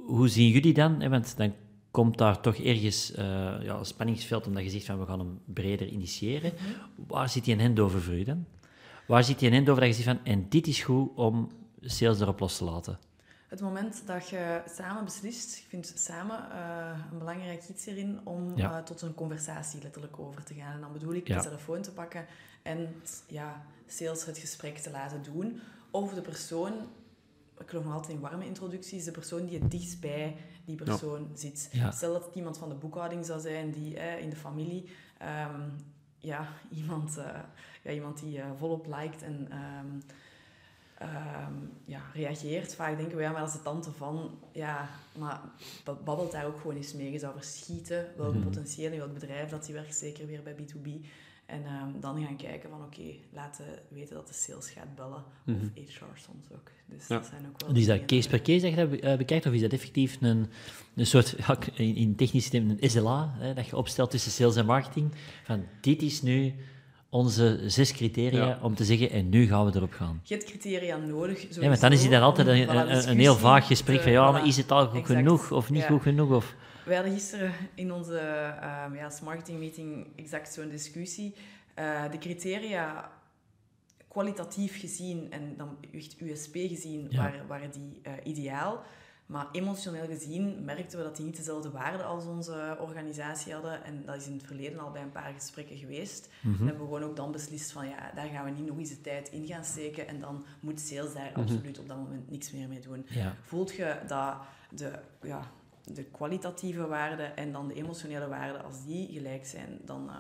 [0.06, 1.02] hoe zien jullie dan?
[1.02, 1.54] Hè, want dan
[1.92, 3.26] komt daar toch ergens eh,
[3.62, 6.52] ja, een spanningsveld omdat je zegt van we gaan hem breder initiëren.
[7.08, 8.46] Waar zit die een handover voor u dan?
[9.10, 11.50] Waar zit die een handover dat je zegt van en dit is goed om
[11.82, 13.00] sales erop los te laten?
[13.48, 18.58] Het moment dat je samen beslist, ik vind samen eh, een belangrijk iets erin om
[18.58, 18.78] Ja.
[18.78, 20.74] eh, tot een conversatie letterlijk over te gaan.
[20.74, 21.38] En dan bedoel ik Ja.
[21.38, 22.26] de telefoon te pakken
[22.64, 22.96] en
[23.28, 25.60] ja, sales het gesprek te laten doen.
[25.92, 26.74] Of de persoon,
[27.60, 31.28] ik geloof nog altijd in warme introducties, de persoon die het dichtst bij die persoon
[31.34, 31.70] zit.
[31.72, 31.92] Ja.
[31.92, 35.62] Stel dat het iemand van de boekhouding zou zijn, die eh, in de familie, ehm,
[36.20, 37.40] ja, iemand, eh,
[37.82, 39.48] ja, iemand die eh, volop liked en...
[39.52, 39.88] ehm,
[40.98, 41.54] ehm,
[41.86, 42.76] ja, reageert.
[42.76, 45.42] Vaak denken we, ja, maar als de tante van, ja, maar
[45.84, 47.12] ba- babbelt daar ook gewoon eens mee.
[47.12, 48.44] Je zou verschieten welke Mhm.
[48.48, 51.06] potentieel in welk bedrijf dat die werkt, zeker weer bij B2B.
[51.50, 53.02] En ehm, dan gaan kijken van, oké,
[53.34, 55.24] laten weten dat de sales gaat bellen.
[55.44, 55.58] Mhm.
[55.58, 56.72] Of HR soms ook.
[56.86, 57.18] Dus Ja.
[57.18, 59.46] dat zijn ook wel Dus is dat case per case dat je dat eh, bekijkt,
[59.46, 60.48] of is dat effectief een,
[60.96, 61.36] een soort,
[61.74, 65.12] in, in technische termen, een SLA, hè, dat je opstelt tussen sales en marketing,
[65.44, 66.54] van dit is nu
[67.10, 68.60] onze zes criteria Ja.
[68.62, 70.22] om te zeggen, en nu gaan we erop gaan.
[70.24, 71.56] Je hebt criteria nodig.
[71.62, 74.02] Ja, want dan is het daar altijd een, voilà, een, een discussie heel vaag gesprek
[74.02, 74.34] van, ja, voilà.
[74.34, 75.20] maar is het al goed Exact.
[75.20, 75.88] genoeg of niet Ja.
[75.88, 76.32] goed genoeg?
[76.32, 81.34] Of, We hadden gisteren in onze ehm ja, marketing meeting exact zo'n discussie.
[81.74, 83.12] Eh, de criteria
[84.08, 87.22] kwalitatief gezien en dan echt USP gezien Ja.
[87.22, 88.82] waren, waren die eh, ideaal.
[89.30, 93.84] Maar emotioneel gezien merkten we dat die niet dezelfde waarde als onze organisatie hadden.
[93.84, 96.30] En dat is in het verleden al bij een paar gesprekken geweest.
[96.42, 96.54] Mhm.
[96.62, 98.90] En hebben we gewoon ook dan beslist van ja, daar gaan we niet nog eens
[98.90, 100.08] de tijd in gaan steken.
[100.08, 101.40] En dan moet sales daar Mhm.
[101.40, 103.06] absoluut op dat moment niks meer mee doen.
[103.10, 103.36] ja.
[103.44, 104.36] Voelt je dat
[104.70, 105.52] de, ja,
[105.84, 110.16] de kwalitatieve waarden en dan de emotionele waarden, als die gelijk zijn, dan, eh,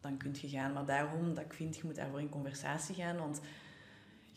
[0.00, 0.72] dan kun je gaan.
[0.72, 3.40] Maar daarom dat ik vind, je moet daarvoor in conversatie gaan, want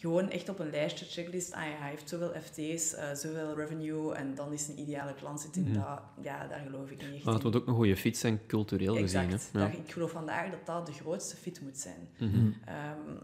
[0.04, 4.14] gewoon echt op een lijstje, checklist, ah ja, hij heeft zoveel FT's, eh, zoveel revenue
[4.14, 5.74] en dan is een ideale klant zit in Mhm.
[5.74, 7.50] dat, ja, daar geloof ik niet echt Maar het in.
[7.50, 9.32] moet ook een goede fit zijn, cultureel Exact.
[9.32, 9.52] gezien.
[9.54, 9.60] Hè?
[9.60, 9.66] Ja.
[9.72, 12.10] Dat- ik geloof vandaag dat dat de grootste fit moet zijn.
[12.18, 12.30] Mhm.
[12.30, 12.52] Mhm.
[12.66, 13.16] Ehm,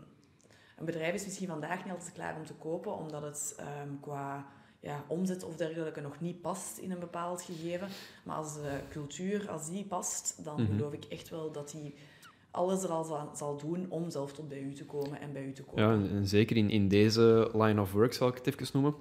[0.78, 4.46] een bedrijf is misschien vandaag niet altijd klaar om te kopen, omdat het ehm, qua
[4.82, 7.88] ja, omzet of dergelijke nog niet past in een bepaald gegeven.
[8.24, 11.96] Maar als de cultuur, als die past, dan geloof ik echt wel dat die
[12.52, 15.46] alles er al zal, zal doen om zelf tot bij u te komen en bij
[15.46, 15.84] u te kopen.
[15.84, 18.94] Ja, en, en zeker in, in deze line of work zal ik het even noemen.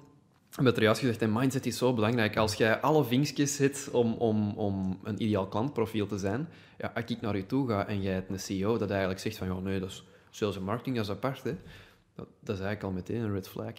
[0.51, 2.37] Ik heb het er juist gezegd, en mindset is zo belangrijk.
[2.37, 7.05] Als jij alle vinkjes zet om, om, om een ideaal klantprofiel te zijn, ja, als
[7.05, 9.59] ik naar je toe ga en jij hebt een CEO dat eigenlijk zegt van, ja,
[9.59, 11.57] nee, dat is sales en marketing, dat is apart, hè.
[12.15, 13.73] Dat, dat is eigenlijk al meteen een red flag.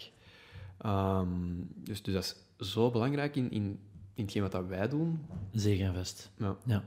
[0.78, 1.28] Ehm,
[1.74, 3.80] dus, dus dat is zo belangrijk in, in,
[4.14, 5.26] in hetgeen wat dat wij doen.
[5.52, 6.30] Zeker en vast.
[6.36, 6.56] Ja.
[6.64, 6.84] Ja.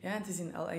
[0.00, 0.74] Ja, het is in LA.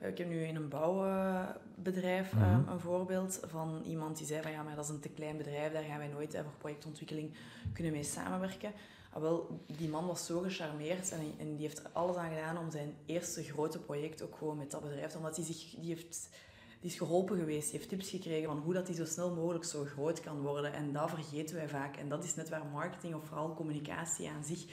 [0.00, 2.42] Ik heb nu in een bouwbedrijf Mhm.
[2.42, 5.36] ehm, een voorbeeld van iemand die zei van ja, maar dat is een te klein
[5.36, 7.34] bedrijf, daar gaan wij nooit eh, voor projectontwikkeling
[7.72, 8.72] kunnen mee samenwerken.
[9.12, 12.58] Ah, wel, die man was zo gecharmeerd en, en die heeft er alles aan gedaan
[12.58, 16.28] om zijn eerste grote project ook gewoon met dat bedrijf, omdat hij zich, die heeft,
[16.80, 19.64] die is geholpen geweest, die heeft tips gekregen van hoe dat die zo snel mogelijk
[19.64, 21.96] zo groot kan worden en dat vergeten wij vaak.
[21.96, 24.64] En dat is net waar marketing of vooral communicatie aan zich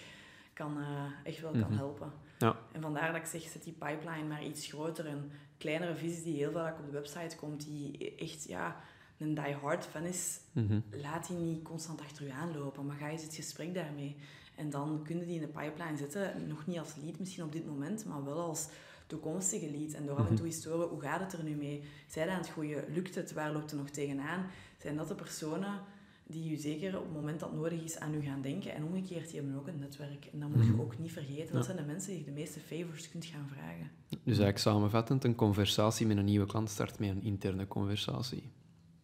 [0.54, 1.74] kan, eh, echt wel kan Mhm.
[1.78, 2.12] helpen.
[2.44, 2.58] Ja.
[2.72, 5.06] En vandaar dat ik zeg, zet die pipeline maar iets groter.
[5.06, 8.76] Een kleinere visie die heel vaak op de website komt, die echt ja,
[9.18, 10.80] een die-hard fan is, Mhm.
[10.92, 14.16] laat die niet constant achter u aanlopen, maar ga eens het gesprek daarmee.
[14.56, 17.66] En dan kunnen die in de pipeline zetten, nog niet als lead misschien op dit
[17.66, 18.68] moment, maar wel als
[19.08, 19.92] toekomstige lead.
[19.94, 21.84] En door af en toe eens te horen, hoe gaat het er nu mee?
[22.08, 22.84] Zijn aan het groeien?
[22.94, 23.34] Lukt het?
[23.34, 24.46] Waar loopt er nog tegenaan?
[24.78, 25.80] Zijn dat de personen
[26.28, 28.74] die u zeker op het moment dat het nodig is aan u gaan denken?
[28.76, 30.26] En omgekeerd, die hebben ook een netwerk.
[30.34, 31.46] En dat moet je ook niet vergeten.
[31.54, 31.74] Dat Ja.
[31.74, 33.90] zijn de mensen die je de meeste favors kunt gaan vragen.
[34.10, 38.44] Dus eigenlijk samenvattend, een conversatie met een nieuwe klant start met een interne conversatie.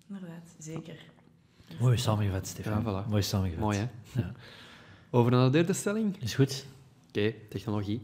[0.08, 0.96] Inderdaad, zeker.
[1.80, 2.84] Mooi samengevat, Stefan.
[2.84, 3.10] Ja, voilà.
[3.10, 3.64] Mooi samengevat.
[3.64, 3.88] Mooi, hè?
[4.22, 4.32] Ja.
[5.18, 6.18] Over naar de derde stelling.
[6.22, 6.66] Is goed.
[7.08, 8.02] Oké, technologie.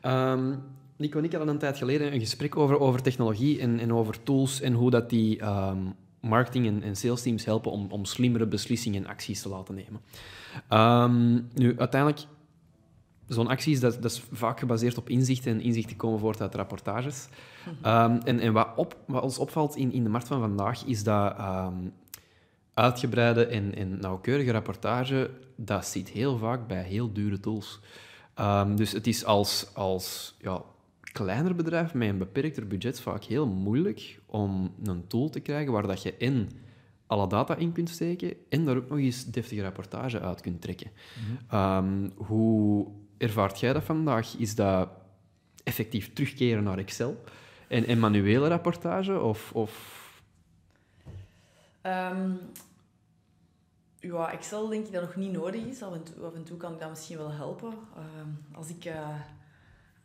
[0.00, 0.54] Ehm,
[0.96, 4.22] Nico en ik hadden een tijd geleden een gesprek over, over technologie en, en over
[4.22, 5.78] tools en hoe dat die ehm,
[6.28, 10.00] marketing- en, en sales teams helpen om, om slimmere beslissingen en acties te laten nemen.
[10.68, 12.26] Ehm, nu, uiteindelijk,
[13.28, 17.28] zo'n acties, dat, dat is vaak gebaseerd op inzichten en inzichten komen voort uit rapportages.
[17.82, 21.02] Ehm, en en wat, op, wat ons opvalt in, in de markt van vandaag, is
[21.02, 21.88] dat ehm,
[22.74, 27.80] uitgebreide en, en nauwkeurige rapportage, dat zit heel vaak bij heel dure tools.
[28.34, 30.62] Ehm, dus het is als, als ja,
[31.16, 35.86] kleiner bedrijf met een beperkter budget vaak heel moeilijk om een tool te krijgen waar
[35.86, 36.48] dat je en
[37.06, 40.90] alle data in kunt steken en daar ook nog eens deftige rapportage uit kunt trekken.
[41.48, 42.86] Ehm, hoe
[43.18, 44.36] ervaart jij dat vandaag?
[44.36, 44.88] Is dat
[45.64, 47.24] effectief terugkeren naar Excel
[47.68, 49.20] en, en manuele rapportage?
[49.20, 50.04] Of, of...
[51.80, 52.30] Ehm,
[53.98, 55.82] ja, Excel denk ik dat nog niet nodig is.
[55.82, 57.72] Af en toe, af en toe kan ik dat misschien wel helpen.
[57.96, 59.08] Ehm, als ik eh,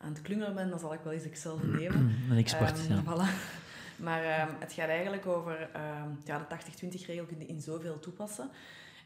[0.02, 2.14] aan het klungelen ben, dan zal ik wel eens Excel nemen.
[2.30, 3.02] Een expert, Ehm, ja.
[3.08, 3.60] voilà.
[3.96, 8.50] Maar ehm, het gaat eigenlijk over ehm, ja, de 80-20-regel kun je in zoveel toepassen.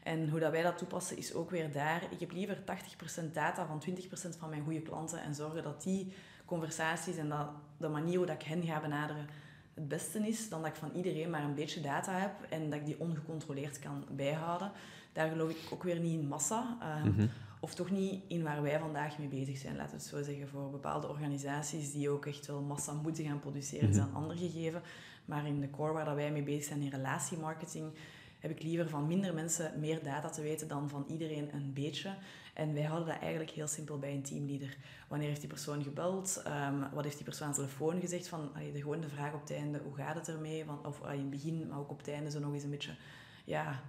[0.03, 2.01] En hoe dat wij dat toepassen is ook weer daar.
[2.09, 6.13] Ik heb liever 80% data van 20% van mijn goede klanten en zorgen dat die
[6.45, 9.27] conversaties en dat de manier hoe dat ik hen ga benaderen
[9.73, 12.79] het beste is, dan dat ik van iedereen maar een beetje data heb en dat
[12.79, 14.71] ik die ongecontroleerd kan bijhouden.
[15.13, 16.77] Daar geloof ik ook weer niet in massa.
[17.05, 17.27] Mhm.
[17.59, 20.47] Of toch niet in waar wij vandaag mee bezig zijn, laten we het zo zeggen.
[20.47, 24.37] Voor bepaalde organisaties die ook echt wel massa moeten gaan produceren, is dat een ander
[24.37, 24.81] gegeven.
[25.25, 27.91] Maar in de core waar dat wij mee bezig zijn, in relatiemarketing,
[28.39, 32.15] heb ik liever van minder mensen meer data te weten dan van iedereen een beetje.
[32.53, 34.77] En wij houden dat eigenlijk heel simpel bij een teamleader.
[35.07, 36.41] Wanneer heeft die persoon gebeld?
[36.45, 38.27] Ehm, wat heeft die persoon aan de telefoon gezegd?
[38.27, 40.65] Van, allee, de, gewoon de vraag op het einde, hoe gaat het ermee?
[40.65, 42.69] Van, of allee, in het begin, maar ook op het einde zo nog eens een
[42.69, 42.95] beetje...
[43.45, 43.81] Ja,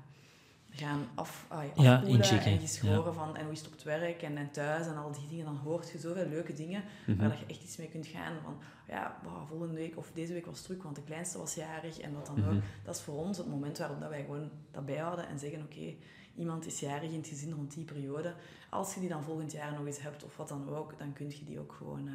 [0.78, 3.12] gaan af, allee, Ja, inchecken, en geschoren ja.
[3.12, 5.44] van en hoe is het op het werk en, en thuis en al die dingen.
[5.44, 7.18] Dan hoort je zoveel leuke dingen Mhm.
[7.18, 8.32] waar dat je echt iets mee kunt gaan.
[8.42, 8.56] Van
[8.88, 12.12] ja, wow, volgende week of deze week was druk, want de kleinste was jarig en
[12.14, 12.48] wat dan Mhm.
[12.56, 12.62] ook.
[12.84, 15.94] Dat is voor ons het moment waarop dat wij gewoon dat bijhouden en zeggen: oké,
[16.36, 18.34] iemand is jarig in het gezin rond die periode.
[18.70, 21.28] Als je die dan volgend jaar nog eens hebt of wat dan ook, dan kun
[21.30, 22.08] je die ook gewoon.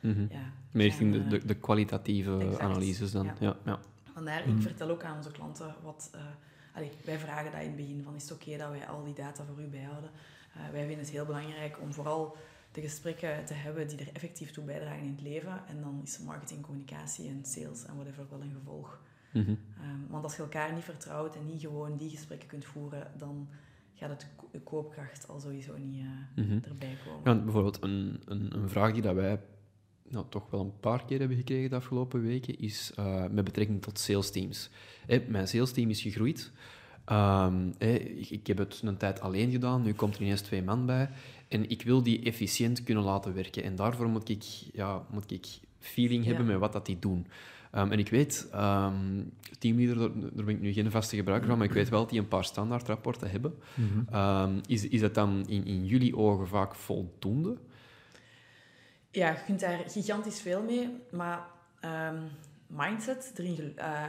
[0.00, 0.26] Mhm.
[0.30, 3.24] ja, Meer richting gaan, de, eh, de, de kwalitatieve exact, analyses dan.
[3.24, 3.34] ja.
[3.40, 3.56] Ja.
[3.64, 3.78] Ja,
[4.14, 6.10] Vandaar, ik vertel ook aan onze klanten wat...
[6.14, 6.20] eh,
[6.72, 9.14] allee, wij vragen dat in het begin, van is het oké dat wij al die
[9.14, 10.10] data voor u bijhouden?
[10.54, 12.36] Eh, wij vinden het heel belangrijk om vooral
[12.72, 15.62] de gesprekken te hebben die er effectief toe bijdragen in het leven.
[15.68, 19.00] En dan is marketing, communicatie en sales en whatever wel een gevolg.
[19.32, 19.50] Mhm.
[19.50, 23.48] Ehm, want als je elkaar niet vertrouwt en niet gewoon die gesprekken kunt voeren, dan
[23.94, 26.58] gaat het de koopkracht al sowieso niet eh, Mhm.
[26.64, 27.34] erbij komen.
[27.34, 29.40] Ja, bijvoorbeeld een, een, een vraag die dat wij
[30.10, 33.82] nou, toch wel een paar keer hebben gekregen de afgelopen weken, is eh, met betrekking
[33.82, 34.70] tot sales teams.
[35.28, 36.50] Mijn sales team is gegroeid.
[37.04, 40.86] Ehm, ik, ik heb het een tijd alleen gedaan, nu komt er ineens twee man
[40.86, 41.10] bij.
[41.48, 43.62] En ik wil die efficiënt kunnen laten werken.
[43.62, 45.46] En daarvoor moet ik, ja, moet ik
[45.78, 46.50] feeling hebben Ja.
[46.50, 47.26] met wat dat die doen.
[47.70, 48.94] Ehm, en ik weet, ehm
[49.58, 49.96] teamleader,
[50.34, 52.28] daar, ben ik nu geen vaste gebruiker van, maar ik weet wel dat die een
[52.28, 53.54] paar standaardrapporten hebben.
[53.74, 54.58] Mhm.
[54.66, 57.56] Is, is dat dan in, in jullie ogen vaak voldoende?
[59.10, 61.46] Ja, je kunt daar gigantisch veel mee, maar
[61.80, 62.22] ehm,
[62.66, 64.04] mindset erin gel- eh,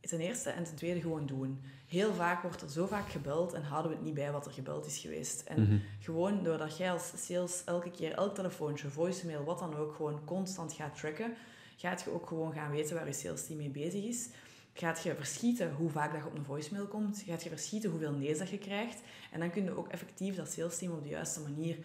[0.00, 1.60] ten eerste en ten tweede gewoon doen.
[1.86, 4.52] Heel vaak wordt er zo vaak gebeld en houden we het niet bij wat er
[4.52, 5.40] gebeld is geweest.
[5.42, 5.78] En Mhm.
[6.00, 10.72] gewoon doordat jij als sales elke keer, elk telefoontje, voicemail, wat dan ook, gewoon constant
[10.72, 11.34] gaat tracken,
[11.76, 14.28] gaat je ook gewoon gaan weten waar je sales team mee bezig is.
[14.72, 17.22] Gaat je verschieten hoe vaak dat je op een voicemail komt.
[17.26, 19.00] Gaat je verschieten hoeveel nee's dat je krijgt.
[19.32, 21.76] En dan kun je ook effectief dat sales team op de juiste manier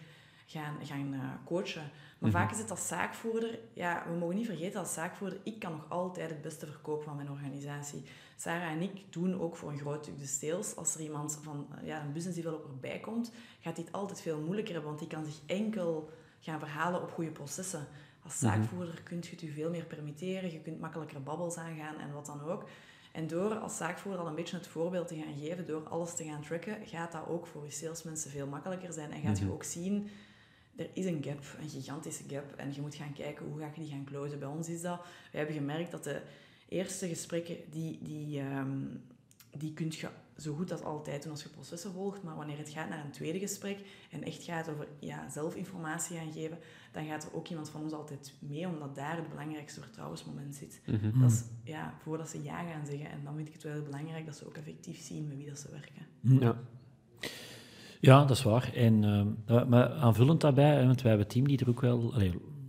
[0.46, 1.90] gaan, gaan eh, coachen.
[2.18, 2.38] Maar Mhm.
[2.38, 5.86] vaak is het als zaakvoerder, ja, we mogen niet vergeten als zaakvoerder, ik kan nog
[5.88, 8.04] altijd het beste verkopen van mijn organisatie.
[8.36, 10.76] Sarah en ik doen ook voor een groot stuk de sales.
[10.76, 14.40] Als er iemand van eh, ja, een business developer bij komt, gaat het altijd veel
[14.40, 17.86] moeilijker hebben, want die kan zich enkel gaan verhalen op goede processen.
[18.24, 18.52] Als Mhm.
[18.52, 22.26] zaakvoerder kun je het je veel meer permitteren, je kunt makkelijker babbels aangaan en wat
[22.26, 22.64] dan ook.
[23.12, 26.24] En door als zaakvoerder al een beetje het voorbeeld te gaan geven, door alles te
[26.24, 29.10] gaan tracken, gaat dat ook voor je salesmensen veel makkelijker zijn.
[29.12, 29.46] En gaat Mhm.
[29.46, 30.08] je ook zien,
[30.76, 32.52] er is een gap, een gigantische gap.
[32.56, 34.38] En je moet gaan kijken, hoe ga je die gaan closen?
[34.38, 35.00] Bij ons is dat,
[35.32, 36.22] we hebben gemerkt dat de
[36.68, 38.78] eerste gesprekken, die, die, ehm,
[39.50, 42.22] die kun je zo goed als altijd doen als je processen volgt.
[42.22, 43.78] Maar wanneer het gaat naar een tweede gesprek
[44.10, 46.58] en echt gaat over ja, zelf informatie gaan geven,
[46.92, 50.80] dan gaat er ook iemand van ons altijd mee, omdat daar het belangrijkste vertrouwensmoment zit.
[50.86, 51.20] Mhm.
[51.20, 53.10] Dat is ja, voordat ze ja gaan zeggen.
[53.10, 55.48] En dan vind ik het wel heel belangrijk dat ze ook effectief zien met wie
[55.48, 56.06] dat ze werken.
[56.20, 56.58] Ja.
[58.00, 58.72] Ja, dat is waar.
[58.74, 59.04] En,
[59.48, 62.14] ehm, maar aanvullend daarbij, want wij hebben teamleader ook wel,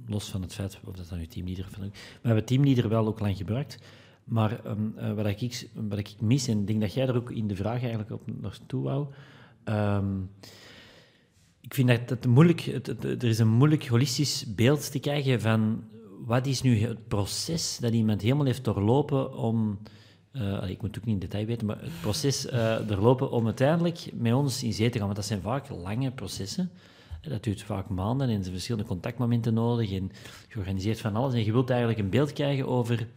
[0.08, 1.90] los van het feit of dat dan nu teamleader of maar
[2.22, 3.80] we hebben teamleader wel ook lang gebruikt.
[4.24, 5.66] Maar ehm, eh, wat, ik,
[5.98, 8.84] ik mis, en ik denk dat jij er ook in de vraag eigenlijk op naartoe
[8.84, 9.08] wou,
[9.64, 10.22] ehm,
[11.62, 15.84] ik vind dat het moeilijk, het- er is een moeilijk holistisch beeld te krijgen van
[16.26, 19.80] wat is nu het proces dat iemand helemaal heeft doorlopen om,
[20.38, 23.46] eh, ik moet het ook niet in detail weten, maar het proces eh doorlopen om
[23.46, 25.06] uiteindelijk met ons in zee te gaan.
[25.06, 26.72] Want dat zijn vaak lange processen.
[27.22, 30.12] Eh, Dat duurt vaak maanden en er zijn verschillende contactmomenten nodig en
[30.48, 31.34] georganiseerd van alles.
[31.34, 33.08] En je wilt eigenlijk een beeld krijgen over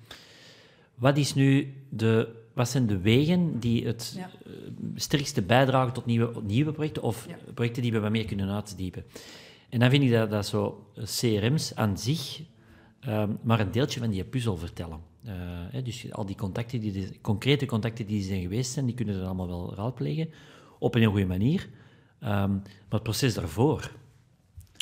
[0.95, 4.31] wat is nu de, wat zijn de wegen die het Ja.
[4.95, 7.37] sterkste bijdragen tot nieuwe, nieuwe projecten of Ja.
[7.55, 9.05] projecten die we wat meer kunnen uitdiepen.
[9.69, 12.41] En dan vind ik dat, dat zo CRM's aan zich
[13.01, 14.99] ehm, maar een deeltje van die puzzel vertellen.
[15.25, 15.33] Eh,
[15.71, 19.15] hè, dus al die contacten, die, de concrete contacten die zijn geweest zijn, die kunnen
[19.17, 20.29] dan allemaal wel raadplegen
[20.79, 21.69] op een heel goede manier.
[22.21, 23.91] Ehm, maar het proces daarvoor,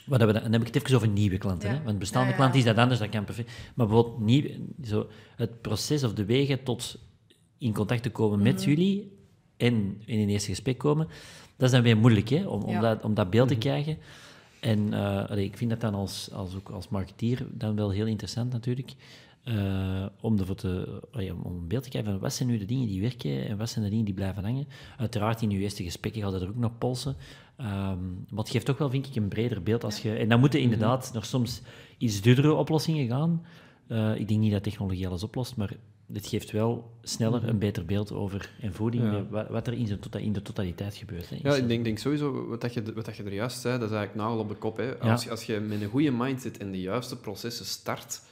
[0.07, 1.70] wat hebben we dan, dan heb ik het even over nieuwe klanten.
[1.70, 1.76] Ja.
[1.76, 1.82] Hè?
[1.84, 2.36] Want bestaande Ja, ja.
[2.39, 3.51] klanten is dat anders, dat kan perfect.
[3.74, 4.45] Maar bijvoorbeeld nieuw,
[4.84, 6.99] zo, het proces of de wegen tot
[7.59, 8.68] in contact te komen met Mhm.
[8.68, 9.12] jullie
[9.57, 11.07] en in een eerste gesprek komen,
[11.57, 12.47] dat is dan weer moeilijk hè?
[12.47, 12.80] Om, om, Ja.
[12.80, 13.99] dat, om dat beeld te krijgen.
[14.61, 18.07] En eh, allee, ik vind dat dan als, als, ook als marketeer dan wel heel
[18.07, 18.93] interessant natuurlijk.
[19.49, 22.87] Eh, om, ervoor te, om- een beeld te krijgen van wat zijn nu de dingen
[22.87, 24.67] die werken en wat zijn de dingen die blijven hangen.
[24.97, 27.17] Uiteraard in je eerste gesprekken gaat het er ook nog polsen.
[27.57, 29.85] Ehm maar het geeft toch wel, vind ik, een breder beeld.
[29.85, 31.63] Als je, en dan moeten inderdaad nog soms
[31.99, 33.45] iets duurdere oplossingen gaan.
[33.87, 35.73] Eh, ik denk niet dat technologie alles oplost, maar
[36.07, 39.13] dit geeft wel sneller een beter beeld over en voeding, Ja.
[39.19, 41.31] eh, wat, wat er in, zijn tota- in de totaliteit gebeurt.
[41.31, 41.37] Hè.
[41.43, 43.91] Ja, ik denk, denk sowieso, wat, dat je, wat dat je er juist zei, dat
[43.91, 44.77] is eigenlijk nagel op de kop.
[44.77, 44.99] Hè.
[44.99, 48.23] Als, je- als je met een goede mindset en de juiste processen start,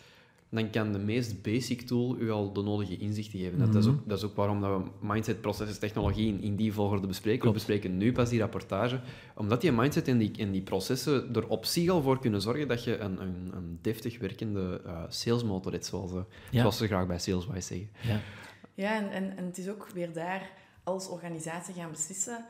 [0.50, 3.58] dan kan de meest basic tool u al de nodige inzichten geven.
[3.58, 3.94] dat, is Mhm.
[3.94, 7.46] ook, dat is ook waarom dat we mindset, processen, technologie in, in die volgorde bespreken.
[7.46, 9.00] We bespreken nu pas die rapportage,
[9.36, 12.68] omdat die mindset en die, en die processen er op zich al voor kunnen zorgen
[12.68, 16.18] dat je een, een, een deftig werkende uh, salesmotor hebt, zoals, uh,
[16.50, 16.60] Ja.
[16.60, 17.90] zoals ze graag bij SalesWise zeggen.
[18.02, 18.20] Ja.
[18.74, 20.50] Ja, en, en, en het is ook weer daar
[20.84, 22.44] als organisatie gaan beslissen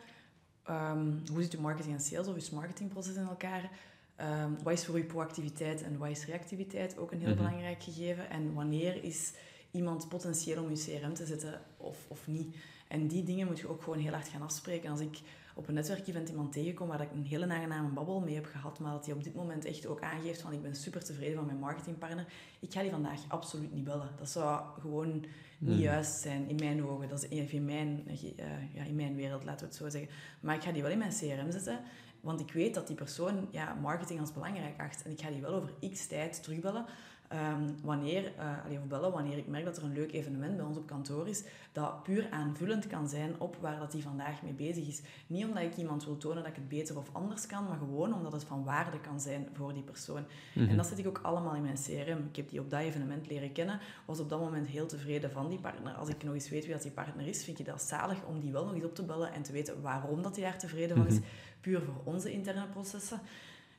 [0.65, 3.71] ehm, hoe zit je marketing en sales of je marketingproces in elkaar.
[4.17, 7.37] Ehm, wat is voor je proactiviteit en wat is reactiviteit ook een heel Mhm.
[7.37, 8.31] belangrijk gegeven.
[8.31, 9.33] En wanneer is
[9.71, 12.57] iemand potentieel om je CRM te zetten of, of niet.
[12.89, 14.91] En die dingen moet je ook gewoon heel hard gaan afspreken.
[14.91, 15.19] Als ik
[15.55, 18.93] op een netwerkevent iemand tegenkom waar ik een hele aangename babbel mee heb gehad, maar
[18.93, 21.59] dat hij op dit moment echt ook aangeeft van ik ben super tevreden van mijn
[21.59, 22.27] marketingpartner,
[22.61, 24.11] ik ga die vandaag absoluut niet bellen.
[24.19, 25.13] Dat zou gewoon
[25.59, 25.81] niet Mhm.
[25.83, 27.09] juist zijn in mijn ogen.
[27.09, 30.11] Dat is even in mijn, eh, ja, in mijn wereld, laten we het zo zeggen.
[30.41, 31.81] Maar ik ga die wel in mijn CRM zetten,
[32.27, 35.03] want ik weet dat die persoon ja, marketing als belangrijk acht.
[35.03, 36.87] En ik ga die wel over x tijd terugbellen.
[37.29, 40.65] Ehm, wanneer, uh, allee, of bellen wanneer ik merk dat er een leuk evenement bij
[40.65, 44.53] ons op kantoor is, dat puur aanvullend kan zijn op waar dat die vandaag mee
[44.53, 45.03] bezig is.
[45.27, 48.15] Niet omdat ik iemand wil tonen dat ik het beter of anders kan, maar gewoon
[48.15, 50.25] omdat het van waarde kan zijn voor die persoon.
[50.55, 50.69] Mhm.
[50.69, 52.27] En dat zet ik ook allemaal in mijn CRM.
[52.29, 55.49] Ik heb die op dat evenement leren kennen, was op dat moment heel tevreden van
[55.49, 55.93] die partner.
[55.93, 58.41] Als ik nog eens weet wie dat die partner is, vind je dat zalig om
[58.41, 60.97] die wel nog eens op te bellen en te weten waarom dat hij daar tevreden
[60.97, 61.25] van is, Mhm.
[61.67, 63.21] Puur voor onze interne processen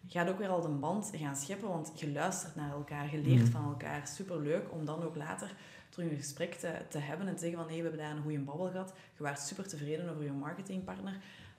[0.08, 3.42] gaat ook weer al een band gaan scheppen, want je luistert naar elkaar, je leert
[3.44, 3.52] Mhm.
[3.52, 4.08] van elkaar.
[4.08, 5.52] Superleuk om dan ook later
[5.90, 8.22] terug een gesprek te, te hebben en te zeggen van hey, we hebben daar een
[8.22, 8.94] goede babbel gehad.
[9.18, 11.18] Je waart super tevreden over je marketingpartner.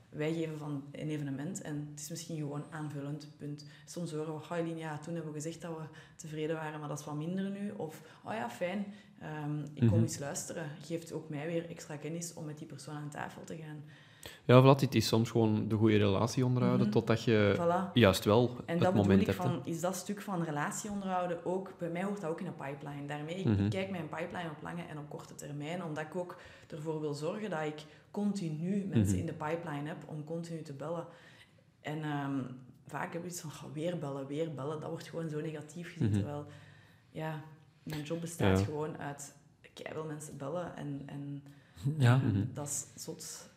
[0.08, 3.66] Wij geven van een evenement en het is misschien gewoon aanvullend, punt.
[3.84, 5.82] Soms horen we, oh ja, toen hebben we gezegd dat we
[6.16, 7.70] tevreden waren, maar dat is wat minder nu.
[7.70, 8.86] Of, oh ja, fijn,
[9.20, 10.02] ehm, ik kom Mhm.
[10.02, 10.70] eens luisteren.
[10.82, 13.84] Geeft ook mij weer extra kennis om met die persoon aan tafel te gaan.
[14.44, 16.94] Ja, Vlad, het is soms gewoon de goede relatie onderhouden, Mhm.
[16.96, 17.92] totdat je Voilà.
[17.92, 19.38] juist wel En het dat bedoel moment ik hebt.
[19.38, 22.54] van, is dat stuk van relatie onderhouden ook, bij mij hoort dat ook in een
[22.54, 23.06] pipeline.
[23.06, 23.64] Daarmee, ik, Mhm.
[23.64, 26.36] ik kijk mijn pipeline op lange en op korte termijn, omdat ik ook
[26.68, 29.18] ervoor wil zorgen dat ik continu mensen Mhm.
[29.18, 31.06] in de pipeline heb om continu te bellen.
[31.80, 32.40] En ehm,
[32.86, 35.92] vaak heb ik iets van, "Goh, weer bellen, weer bellen, dat wordt gewoon zo negatief
[35.92, 36.46] gezien, terwijl,
[37.10, 37.40] ja,
[37.82, 38.64] mijn job bestaat Ja.
[38.64, 39.34] gewoon uit
[39.74, 41.42] keihard mensen bellen en, en
[41.98, 42.20] Ja.
[42.54, 43.50] Dat is zot.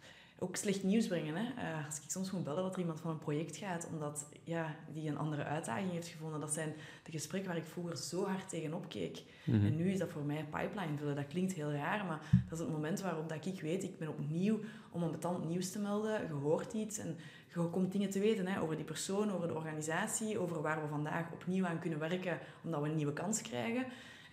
[0.43, 1.35] Ook slecht nieuws brengen.
[1.35, 1.43] Hè?
[1.43, 4.75] Eh, als ik soms moet bellen dat er iemand van een project gaat, omdat ja,
[4.93, 6.39] die een andere uitdaging heeft gevonden.
[6.39, 6.73] Dat zijn
[7.03, 9.23] de gesprekken waar ik vroeger zo hard tegenop keek.
[9.43, 9.65] Mhm.
[9.65, 11.15] En nu is dat voor mij pipeline vullen.
[11.15, 12.19] Dat klinkt heel raar, maar
[12.49, 14.59] dat is het moment waarop dat ik weet, ik ben opnieuw
[14.91, 16.27] om een betant nieuws te melden.
[16.27, 17.17] Je hoort iets en
[17.53, 20.87] je komt dingen te weten hè, over die persoon, over de organisatie, over waar we
[20.87, 23.85] vandaag opnieuw aan kunnen werken, omdat we een nieuwe kans krijgen.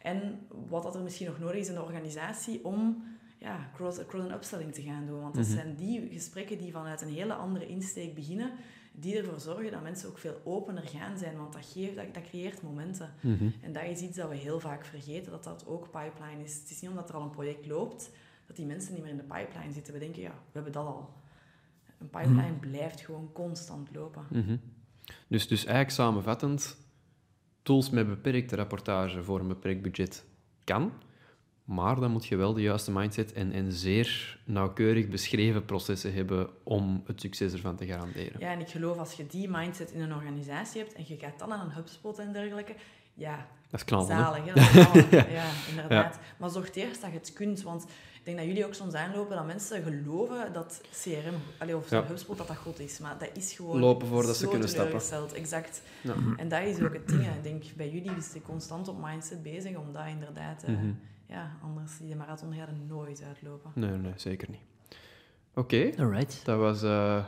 [0.02, 3.04] En wat dat er misschien nog nodig is in de organisatie om
[3.38, 5.20] ja, cross, cross en upselling te gaan doen.
[5.20, 5.54] Want dat Mhm.
[5.54, 8.52] zijn die gesprekken die vanuit een hele andere insteek beginnen,
[8.92, 11.36] die ervoor zorgen dat mensen ook veel opener gaan zijn.
[11.36, 13.14] Want dat, geeft, dat, dat creëert momenten.
[13.20, 13.48] Mhm.
[13.60, 16.54] En dat is iets dat we heel vaak vergeten, dat dat ook pipeline is.
[16.54, 18.10] Het is niet omdat er al een project loopt,
[18.46, 19.92] dat die mensen niet meer in de pipeline zitten.
[19.92, 21.12] We denken, ja, we hebben dat al.
[21.98, 24.26] Een pipeline blijft gewoon constant lopen.
[24.30, 24.56] Mhm.
[25.28, 26.76] Dus, dus eigenlijk samenvattend,
[27.62, 30.24] tools met beperkte rapportage voor een beperkt budget
[30.64, 30.92] kan,
[31.68, 36.48] maar dan moet je wel de juiste mindset en, en zeer nauwkeurig beschreven processen hebben
[36.62, 38.40] om het succes ervan te garanderen.
[38.40, 41.38] Ja, en ik geloof als je die mindset in een organisatie hebt en je gaat
[41.38, 42.74] dan aan een HubSpot en dergelijke,
[43.14, 44.44] ja, Dat is knallen, zalig.
[44.44, 44.52] Hè?
[44.54, 45.32] Dat is knallen.
[45.32, 46.18] ja, inderdaad.
[46.36, 47.82] Maar zorg eerst dat je het kunt, want
[48.18, 52.04] ik denk dat jullie ook soms aanlopen dat mensen geloven dat CRM, allee, of Ja.
[52.06, 52.98] HubSpot, dat dat goed is.
[52.98, 55.00] Maar dat is gewoon Lopen voordat ze kunnen stappen.
[55.34, 55.82] Exact.
[56.00, 56.14] Ja.
[56.36, 57.22] En dat is ook het ding.
[57.22, 60.66] Ik denk, bij jullie is het constant op mindset bezig om dat inderdaad...
[60.66, 60.90] Mhm.
[61.28, 63.70] Ja, anders die de marathon gaat er nooit uitlopen.
[63.74, 64.60] Nee, nee, zeker niet.
[65.54, 66.44] Oké, Alright.
[66.44, 67.24] dat was eh,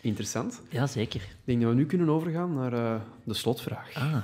[0.00, 0.62] interessant.
[0.70, 1.20] Ja, zeker.
[1.20, 3.94] Ik denk dat we nu kunnen overgaan naar eh, de slotvraag.
[3.94, 4.22] Ah,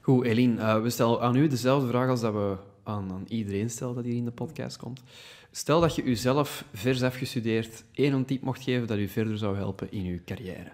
[0.00, 3.70] Goed, Eline, eh, we stellen aan u dezelfde vraag als dat we aan, aan iedereen
[3.70, 5.02] stellen dat hier in de podcast komt.
[5.50, 9.92] Stel dat je uzelf vers afgestudeerd één tip mocht geven dat u verder zou helpen
[9.92, 10.72] in uw carrière.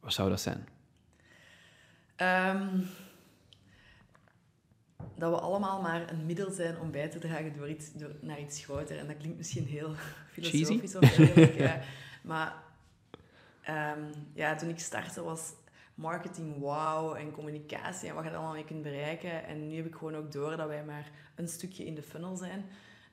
[0.00, 0.68] Wat zou dat zijn?
[2.16, 2.78] Ehm,
[5.20, 8.40] dat we allemaal maar een middel zijn om bij te dragen door iets, door, naar
[8.40, 8.98] iets groter.
[8.98, 9.94] En dat klinkt misschien heel
[10.32, 11.62] filosofisch of dergelijke.
[11.62, 11.80] ja.
[12.22, 12.54] Maar
[13.62, 14.00] ehm,
[14.34, 15.52] ja, toen ik startte was
[15.94, 19.44] marketing wauw en communicatie en wat je er allemaal mee kunt bereiken.
[19.44, 22.36] En nu heb ik gewoon ook door dat wij maar een stukje in de funnel
[22.36, 22.64] zijn.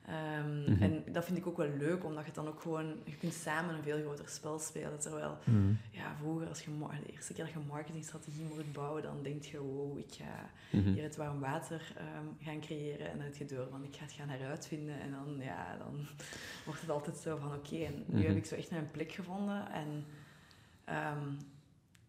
[0.08, 0.82] Ehm, Mhm.
[0.82, 2.94] En dat vind ik ook wel leuk, omdat je dan ook gewoon...
[3.04, 4.98] Je kunt samen een veel groter spel spelen.
[4.98, 5.72] Terwijl mhm.
[5.90, 6.70] ja, vroeger, als je
[7.04, 10.92] de eerste keer dat je marketingstrategie moet bouwen, dan denk je, wow, ik ga Mhm.
[10.92, 13.10] hier het warm water ehm, gaan creëren.
[13.10, 15.00] En dan heb je door van, ik ga het gaan heruitvinden.
[15.00, 16.06] En dan, ja, dan
[16.64, 19.70] wordt het altijd zo van, oké, en nu heb ik zo echt mijn plek gevonden.
[19.72, 20.04] En
[20.84, 21.28] ehm,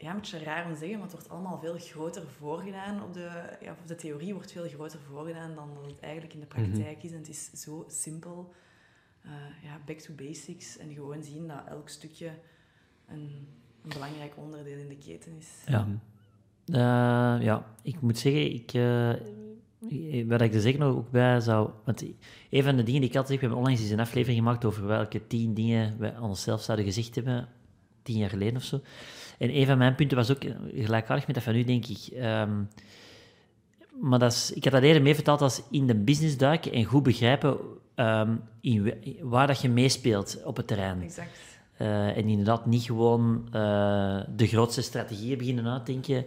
[0.01, 3.03] ja, een beetje raar om te zeggen, maar het wordt allemaal veel groter voorgedaan.
[3.03, 3.29] Op de,
[3.61, 6.61] ja, of de theorie wordt veel groter voorgedaan dan dat het eigenlijk in de Mhm.
[6.71, 7.11] praktijk is.
[7.11, 8.53] En het is zo simpel.
[9.21, 9.31] Eh,
[9.63, 10.77] ja, back to basics.
[10.77, 12.29] En gewoon zien dat elk stukje
[13.07, 13.47] een,
[13.83, 15.47] een belangrijk onderdeel in de keten is.
[15.65, 15.79] Ja.
[15.83, 15.95] Mhm.
[16.75, 19.13] Eh, ja, ik moet zeggen, ik, eh,
[20.27, 21.69] wat ik er zeker nog ook bij zou...
[21.85, 22.03] Want
[22.49, 24.65] een van de dingen die ik altijd zeg, we hebben onlangs eens een aflevering gemaakt
[24.65, 27.47] over welke tien dingen wij aan onszelf zouden gezegd hebben,
[28.03, 28.81] tien jaar geleden of zo.
[29.39, 30.43] En een van mijn punten was ook
[30.75, 32.07] gelijkaardig met dat van u, denk ik.
[32.13, 32.51] Ehm,
[34.01, 36.83] maar dat is, ik had dat eerder mee vertaald als in de business duiken en
[36.83, 37.57] goed begrijpen
[37.95, 41.01] ehm, in, waar dat je meespeelt op het terrein.
[41.01, 41.29] Exact.
[41.77, 46.25] Eh, en inderdaad niet gewoon eh, de grootste strategieën beginnen uitdenken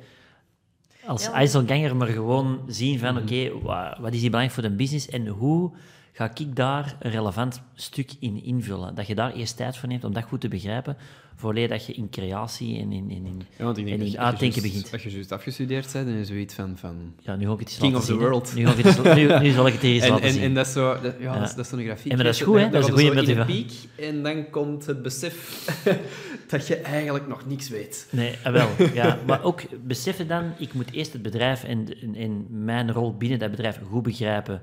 [1.07, 4.77] als Ja, IJsselganger, maar gewoon zien van, oké, wa- wat is hier belangrijk voor de
[4.77, 5.71] business en hoe
[6.13, 8.95] ga ik daar een relevant stuk in invullen?
[8.95, 10.97] Dat je daar eerst tijd voor neemt om dat goed te begrijpen,
[11.37, 14.09] voordat dat je in creatie en in, in, in Ja, want ik denk en dat
[14.09, 14.93] in je- je juist- begint.
[14.93, 16.77] Als je juist afgestudeerd bent, dan is zoiets van...
[16.79, 18.55] van Ja, nu ga ik het eens King of the zien, world.
[18.55, 20.43] Nu, ga ik het eens- nu, nu zal ik het eens en, laten en, zien.
[20.43, 21.01] en dat is zo...
[21.01, 21.39] Dat, ja, Ja.
[21.39, 22.11] Dat, is, dat is zo'n grafiek.
[22.11, 22.61] En maar dat is goed, hè?
[22.63, 23.65] dan Dat is een goede motivatie.
[23.65, 23.73] piek
[24.07, 25.65] en dan komt het besef
[26.49, 28.07] dat je eigenlijk nog niks weet.
[28.11, 28.69] Nee, ah, wel.
[28.95, 33.17] Ja, maar ook beseffen dan, ik moet eerst het bedrijf en, en, en mijn rol
[33.17, 34.63] binnen dat bedrijf goed begrijpen.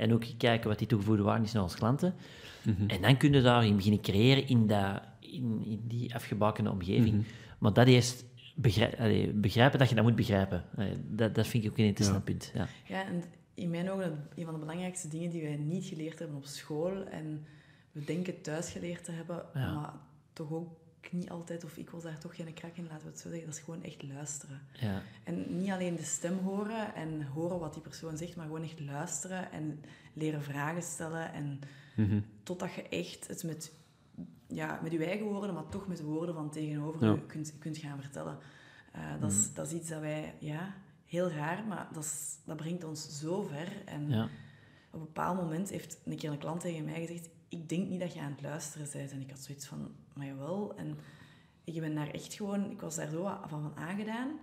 [0.00, 2.14] En ook kijken wat die toegevoegde waarde is naar onze klanten.
[2.86, 7.24] En dan kun je daarin beginnen creëren in, dat, in, in die afgebakende omgeving.
[7.58, 8.24] Maar dat eerst
[8.54, 10.64] begrij- allee, begrijpen dat je dat moet begrijpen.
[10.76, 12.50] Allee, dat, dat vind ik ook een interessant punt.
[12.54, 12.66] Ja.
[12.88, 13.22] Ja, en
[13.54, 17.04] in mijn ogen een van de belangrijkste dingen die wij niet geleerd hebben op school
[17.04, 17.44] en
[17.92, 19.74] we denken thuis geleerd te hebben, Ja.
[19.74, 19.92] maar
[20.32, 20.68] toch ook
[21.12, 23.46] niet altijd, of ik was daar toch geen krak in, laten we het zo zeggen,
[23.46, 24.60] dat is gewoon echt luisteren.
[24.72, 25.02] Ja.
[25.24, 28.80] En niet alleen de stem horen en horen wat die persoon zegt, maar gewoon echt
[28.80, 29.80] luisteren en
[30.12, 31.60] leren vragen stellen en
[32.42, 33.72] totdat je echt het met,
[34.46, 37.12] ja, met je eigen woorden, maar toch met de woorden van tegenover Ja.
[37.12, 38.38] je kunt, kunt gaan vertellen.
[38.92, 40.74] Eh, dat, is, dat is iets dat wij, ja,
[41.04, 43.84] heel raar, maar dat, is, dat brengt ons zo ver.
[43.84, 44.24] En Ja.
[44.24, 44.30] op
[44.92, 48.14] een bepaald moment heeft een keer een klant tegen mij gezegd, ik denk niet dat
[48.14, 49.10] je aan het luisteren bent.
[49.10, 50.72] En ik had zoiets van, maar jawel.
[50.76, 50.98] En
[51.64, 54.38] ik ben daar echt gewoon, ik was daar zo van, van aangedaan.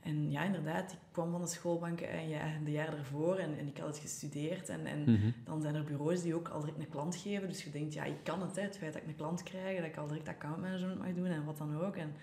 [0.00, 3.66] En ja, inderdaad, ik kwam van de schoolbanken en ja, de jaar ervoor en, en
[3.68, 4.68] ik had het gestudeerd.
[4.68, 5.30] En, en Mhm.
[5.44, 7.48] dan zijn er bureaus die ook al direct een klant geven.
[7.48, 9.76] Dus je denkt, ja, ik kan het, hè, het feit dat ik een klant krijg,
[9.78, 11.96] dat ik al direct accountmanagement mag doen en wat dan ook.
[11.96, 12.14] En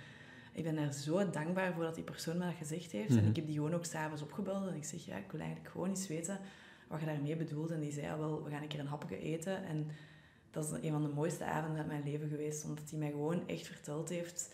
[0.54, 3.16] ik ben daar zo dankbaar voor dat die persoon me dat gezegd heeft.
[3.16, 5.72] En ik heb die gewoon ook s'avonds opgebeld en ik zeg, ja, ik wil eigenlijk
[5.72, 6.40] gewoon eens weten
[6.88, 7.72] wat je daarmee bedoelt.
[7.72, 9.64] En die zei, ja, wel, we gaan een keer een hapje eten.
[9.66, 9.88] En
[10.68, 13.48] dat is een van de mooiste avonden uit mijn leven geweest, omdat hij mij gewoon
[13.48, 14.54] echt verteld heeft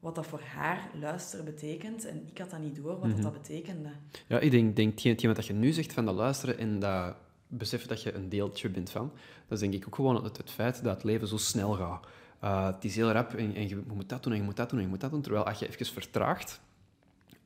[0.00, 2.06] wat dat voor haar luisteren betekent.
[2.06, 3.88] En ik had dat niet door, wat dat, dat betekende.
[4.26, 7.14] Ja, ik denk, denk hetgeen, hetgeen wat je nu zegt van dat luisteren en dat
[7.46, 9.12] beseffen dat je een deeltje bent van,
[9.48, 12.06] dat is denk ik ook gewoon het, het feit dat het leven zo snel gaat.
[12.44, 14.70] Uh, het is heel rap en, en je moet dat doen en je moet dat
[14.70, 15.22] doen en je moet dat doen.
[15.22, 16.60] Terwijl als je even vertraagt,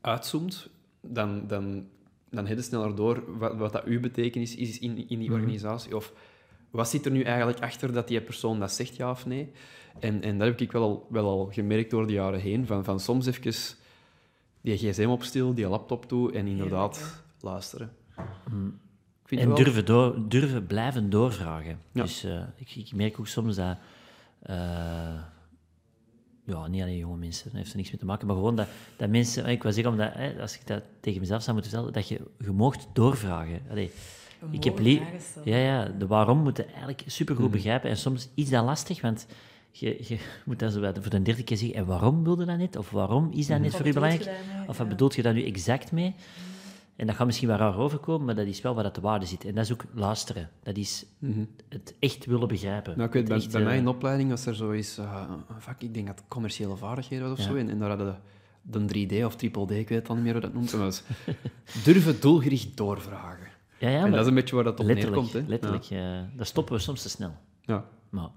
[0.00, 0.68] uitzoomt,
[1.00, 1.88] dan, dan,
[2.30, 5.96] dan heb je sneller door wat, wat dat uw betekenis is in, in die organisatie.
[5.96, 6.12] Of
[6.72, 9.52] wat zit er nu eigenlijk achter dat die persoon dat zegt, ja of nee?
[9.98, 12.66] En, en dat heb ik wel al, wel al gemerkt door de jaren heen.
[12.66, 13.76] Van, van soms even
[14.60, 17.92] die gsm op stil, die laptop toe en inderdaad luisteren.
[19.22, 21.78] Ik vind En durven, door, durven blijven doorvragen.
[21.92, 22.02] Ja.
[22.02, 23.76] Dus eh, ik, ik merk ook soms dat...
[24.42, 24.56] eh,
[26.44, 28.68] ja, niet alleen jonge mensen, daar heeft er niks mee te maken, maar gewoon dat,
[28.96, 29.46] dat mensen...
[29.46, 32.20] Ik wil zeggen, omdat, hè, als ik dat tegen mezelf zou moeten stellen, dat je,
[32.38, 33.60] je moogt doorvragen.
[33.70, 33.90] Allee,
[34.50, 34.78] ik heb
[35.44, 37.52] ja, ja, de waarom moet je eigenlijk supergoed Mhm.
[37.54, 37.90] begrijpen.
[37.90, 39.26] En soms is dat lastig, want
[39.70, 41.76] je, je moet dat zo bij de- voor de derde keer zeggen.
[41.78, 42.78] En waarom wilde dat niet?
[42.78, 44.30] Of waarom is dat niet Wat voor u belangrijk?
[44.60, 44.84] Of wat Ja.
[44.92, 46.14] bedoelt je daar nu exact mee?
[46.96, 49.26] En dat gaat misschien wel raar overkomen, maar dat is wel waar dat de waarde
[49.26, 49.44] zit.
[49.44, 50.50] En dat is ook luisteren.
[50.62, 51.04] Dat is
[51.68, 52.94] het echt willen begrijpen.
[52.96, 54.98] Nou, ik weet, Het bij, echt, bij eh, mij in de opleiding was er zoiets,
[54.98, 57.50] uh, een vak, ik denk dat het commerciële vaardigheden was of Ja.
[57.50, 58.18] zo, en, en daar hadden
[58.62, 60.80] de, de 3D of triple D, ik weet al niet meer hoe dat noemt, maar
[60.80, 61.34] dat was
[61.84, 63.46] durven doelgericht doorvragen.
[63.82, 65.44] Ja, ja, en dat is een beetje waar dat op letterlijk, neerkomt.
[65.44, 65.50] Hè?
[65.50, 65.90] letterlijk.
[65.90, 67.36] eh, dat stoppen we soms te snel.
[67.60, 67.84] Ja.
[68.10, 68.28] Maar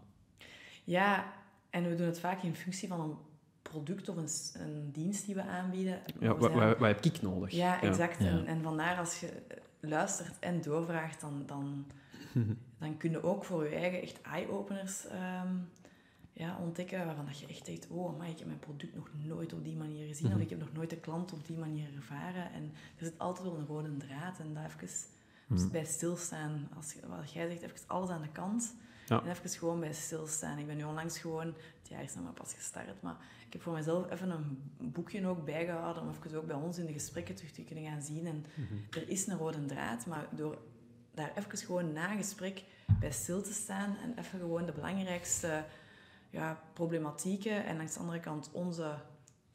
[0.84, 1.34] Ja,
[1.70, 3.16] en we doen het vaak in functie van een
[3.62, 6.00] product of een, een dienst die we aanbieden.
[6.20, 7.52] Ja, wat, wat, wat heb ik nodig?
[7.52, 8.20] Ja, exact.
[8.20, 8.26] Ja.
[8.26, 9.30] En, en vandaar als je
[9.80, 11.86] luistert en doorvraagt, dan, dan,
[12.80, 15.54] dan kun je ook voor je eigen echt eye-openers ehm,
[16.34, 19.54] ja, ontdekken, waarvan dat je echt denkt, oh, maar ik heb mijn product nog nooit
[19.54, 22.52] op die manier gezien, of ik heb nog nooit de klant op die manier ervaren.
[22.54, 24.88] En er zit altijd wel een rode draad en daar even
[25.72, 26.70] bij stilstaan.
[26.76, 28.76] Als, je- wat jij zegt, even alles aan de kant.
[29.08, 29.24] Ja.
[29.24, 30.58] En even gewoon bij stilstaan.
[30.58, 31.48] Ik ben nu onlangs gewoon,
[31.80, 33.16] het jaar is nog maar pas gestart, maar
[33.48, 36.86] ik heb voor mezelf even een boekje ook bijgehouden om even ook bij ons in
[36.86, 38.28] de gesprekken terug te kunnen gaan zien.
[38.28, 38.46] En
[38.90, 40.58] er is een rode draad, maar door
[41.14, 42.64] daar even gewoon na gesprek
[43.00, 45.66] bij stil te staan en even gewoon de belangrijkste
[46.30, 48.96] ja, problematieken en langs de andere kant onze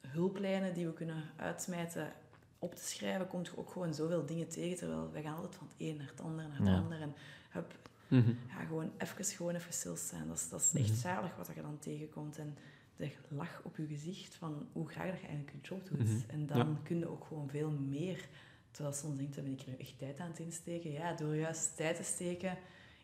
[0.07, 2.13] hulplijnen die we kunnen uitsmijten
[2.61, 4.77] op te schrijven, komt je ook gewoon zoveel dingen tegen.
[4.77, 6.75] Terwijl wij gaan altijd van het een naar het ander naar het Ja.
[6.77, 7.01] ander.
[7.01, 7.13] En
[7.49, 7.75] hup,
[8.07, 8.29] Mhm.
[8.47, 10.27] ja, gewoon even, gewoon even stilstaan.
[10.27, 12.37] Dat is, dat is echt zalig wat je dan tegenkomt.
[12.37, 12.57] En
[12.95, 15.99] de lach op je gezicht van hoe graag dat je eigenlijk je job doet.
[16.07, 16.17] Mhm.
[16.27, 18.27] En dan kun je ook gewoon veel meer.
[18.71, 20.91] Terwijl soms denkt, dan ben ik er echt tijd aan het insteken.
[20.91, 22.57] Ja, door juist tijd te steken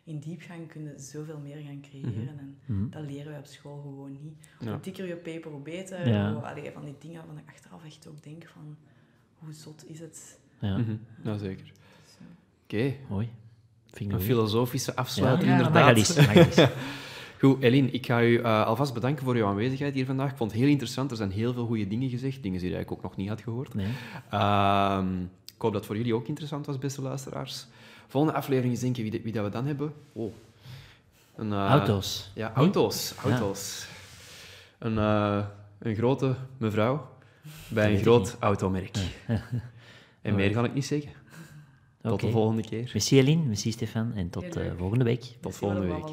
[0.04, 2.38] in diepgang kun je zoveel meer gaan creëren.
[2.38, 2.90] En Mhm.
[2.90, 4.46] dat leren we op school gewoon niet.
[4.60, 4.70] Ja.
[4.70, 6.08] Hoe dikker je paper, hoe beter.
[6.08, 6.32] Ja.
[6.32, 8.76] Allee, van die dingen waarvan ik achteraf echt ook denk van...
[9.38, 10.38] Hoe zot is het?
[10.58, 10.96] Ja, Mhm.
[11.24, 11.72] Ja, zeker.
[12.64, 13.28] Oké, mooi.
[13.90, 16.68] Vind ik een filosofische afsluiter Ja, inderdaad.
[17.40, 20.30] Goed, Eline, ik ga u eh, alvast bedanken voor uw aanwezigheid hier vandaag.
[20.30, 21.10] Ik vond het heel interessant.
[21.10, 23.40] Er zijn heel veel goede dingen gezegd, dingen die je eigenlijk ook nog niet had
[23.40, 23.74] gehoord.
[23.74, 23.86] Nee.
[24.30, 27.66] Ehm, ik hoop dat het voor jullie ook interessant was, beste luisteraars.
[28.08, 29.92] Volgende aflevering is denk ik wie, wie dat we dan hebben.
[30.12, 30.32] Oh.
[31.36, 32.30] Een, eh, Auto's.
[32.34, 33.14] Ja, auto's.
[33.24, 33.88] auto's.
[34.78, 35.44] Een, eh,
[35.78, 37.08] een grote mevrouw
[37.68, 38.96] bij een groot automerk.
[40.22, 41.12] En meer kan ik niet zeggen.
[42.02, 42.90] Tot de volgende keer.
[42.92, 44.78] Merci Eline, merci Stefan en tot leuk.
[44.78, 45.36] volgende week.
[45.40, 46.08] Tot volgende week.